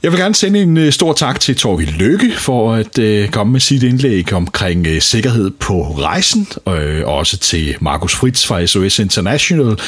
Jeg 0.04 0.12
vil 0.12 0.20
gerne 0.20 0.34
sende 0.34 0.62
en 0.62 0.76
øh, 0.76 0.92
stor 0.92 1.12
tak 1.12 1.40
til 1.40 1.56
Torvild 1.56 1.90
Lykke 1.90 2.32
for 2.36 2.74
at 2.74 2.98
øh, 2.98 3.28
komme 3.28 3.52
med 3.52 3.60
sit 3.60 3.82
indlæg 3.82 4.32
omkring 4.32 4.86
øh, 4.86 5.00
sikkerhed 5.00 5.50
på 5.50 5.82
rejsen, 5.82 6.48
øh, 6.68 6.72
og 6.72 6.82
øh, 6.82 7.06
også 7.06 7.36
til 7.36 7.76
Markus 7.80 8.14
Fritz 8.14 8.46
fra 8.46 8.66
SOS 8.66 8.98
International, 8.98 9.78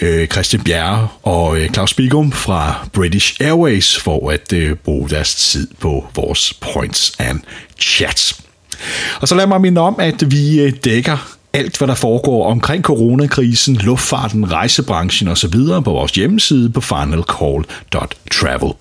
øh, 0.00 0.26
Christian 0.26 0.62
Bjerre 0.64 1.08
og 1.22 1.58
øh, 1.58 1.70
Claus 1.70 1.94
Bigum 1.94 2.32
fra 2.32 2.88
British 2.92 3.36
Airways 3.40 3.98
for 3.98 4.30
at 4.30 4.52
øh, 4.52 4.74
bruge 4.74 5.08
deres 5.08 5.34
tid 5.34 5.68
på 5.80 6.06
vores 6.14 6.54
points 6.54 7.12
and 7.18 7.40
chats. 7.80 8.40
Og 9.20 9.28
så 9.28 9.34
lad 9.34 9.46
mig 9.46 9.60
minde 9.60 9.80
om, 9.80 9.96
at 9.98 10.30
vi 10.30 10.60
øh, 10.60 10.72
dækker 10.84 11.36
alt, 11.52 11.78
hvad 11.78 11.88
der 11.88 11.94
foregår 11.94 12.50
omkring 12.50 12.84
coronakrisen, 12.84 13.76
luftfarten, 13.76 14.52
rejsebranchen 14.52 15.28
osv. 15.28 15.54
på 15.84 15.90
vores 15.90 16.12
hjemmeside 16.12 16.70
på 16.70 16.80
finalcall.travel. 16.80 18.72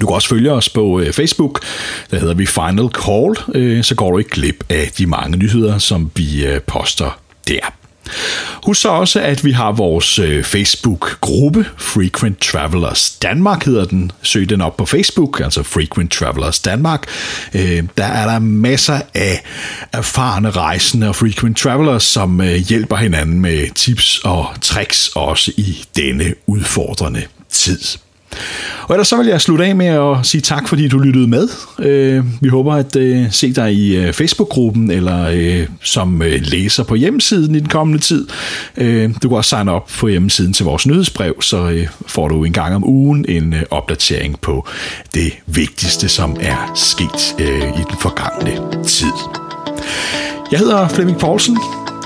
Du 0.00 0.06
kan 0.06 0.14
også 0.14 0.28
følge 0.28 0.52
os 0.52 0.68
på 0.68 1.00
øh, 1.00 1.12
Facebook, 1.12 1.60
der 2.10 2.18
hedder 2.18 2.34
vi 2.34 2.46
Final 2.46 2.88
Call, 2.88 3.36
øh, 3.54 3.84
så 3.84 3.94
går 3.94 4.10
du 4.10 4.18
ikke 4.18 4.30
glip 4.30 4.64
af 4.68 4.90
de 4.98 5.06
mange 5.06 5.36
nyheder, 5.36 5.78
som 5.78 6.10
vi 6.14 6.46
øh, 6.46 6.60
poster 6.60 7.20
der. 7.48 7.79
Husk 8.66 8.80
så 8.80 8.88
også, 8.88 9.20
at 9.20 9.44
vi 9.44 9.52
har 9.52 9.72
vores 9.72 10.18
øh, 10.18 10.44
Facebook-gruppe, 10.44 11.66
Frequent 11.76 12.40
Travelers 12.40 13.10
Danmark 13.10 13.64
hedder 13.64 13.84
den. 13.84 14.12
Søg 14.22 14.48
den 14.48 14.60
op 14.60 14.76
på 14.76 14.86
Facebook, 14.86 15.40
altså 15.40 15.62
Frequent 15.62 16.12
Travelers 16.12 16.60
Danmark. 16.60 17.06
Øh, 17.54 17.82
der 17.98 18.04
er 18.04 18.32
der 18.32 18.38
masser 18.38 19.00
af 19.14 19.42
erfarne 19.92 20.50
rejsende 20.50 21.08
og 21.08 21.16
frequent 21.16 21.56
travelers, 21.56 22.02
som 22.02 22.40
øh, 22.40 22.54
hjælper 22.54 22.96
hinanden 22.96 23.40
med 23.40 23.74
tips 23.74 24.20
og 24.24 24.46
tricks 24.60 25.08
også 25.08 25.52
i 25.56 25.84
denne 25.96 26.34
udfordrende 26.46 27.22
tid. 27.48 27.80
Og 28.82 28.94
ellers 28.94 29.08
så 29.08 29.16
vil 29.16 29.26
jeg 29.26 29.40
slutte 29.40 29.64
af 29.64 29.76
med 29.76 29.86
at 29.86 30.16
sige 30.22 30.40
tak, 30.40 30.68
fordi 30.68 30.88
du 30.88 30.98
lyttede 30.98 31.26
med. 31.26 31.48
Øh, 31.78 32.24
vi 32.40 32.48
håber 32.48 32.74
at 32.74 32.96
øh, 32.96 33.26
se 33.30 33.52
dig 33.52 33.74
i 33.74 33.96
øh, 33.96 34.12
Facebook-gruppen 34.12 34.90
eller 34.90 35.66
som 35.82 36.22
læser 36.40 36.84
på 36.84 36.94
hjemmesiden 36.94 37.54
i 37.54 37.58
den 37.58 37.68
kommende 37.68 38.02
tid. 38.02 38.26
Du 39.22 39.28
kan 39.28 39.36
også 39.36 39.56
signe 39.56 39.72
op 39.72 39.90
på 39.98 40.08
hjemmesiden 40.08 40.52
til 40.52 40.64
vores 40.64 40.86
nyhedsbrev, 40.86 41.42
så 41.42 41.86
får 42.06 42.28
du 42.28 42.44
en 42.44 42.52
gang 42.52 42.74
om 42.74 42.84
ugen 42.84 43.24
en 43.28 43.54
opdatering 43.70 44.40
på 44.40 44.68
det 45.14 45.32
vigtigste, 45.46 46.08
som 46.08 46.36
er 46.40 46.72
sket 46.74 47.34
i 47.78 47.82
den 47.90 47.98
forgangne 48.00 48.84
tid. 48.84 49.12
Jeg 50.52 50.58
hedder 50.58 50.88
Flemming 50.88 51.18
Poulsen, 51.18 51.58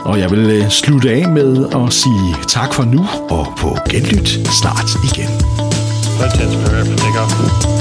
og 0.04 0.18
jeg 0.18 0.30
vil 0.30 0.66
slutte 0.70 1.10
af 1.10 1.28
med 1.28 1.66
at 1.74 1.92
sige 1.92 2.34
tak 2.48 2.74
for 2.74 2.84
nu, 2.84 3.06
og 3.30 3.46
på 3.58 3.76
genlyt 3.90 4.28
snart 4.60 4.90
igen. 5.12 5.73
That's 6.18 6.38
it 6.38 6.66
for 6.66 6.74
everything. 6.76 7.16
Off. 7.16 7.73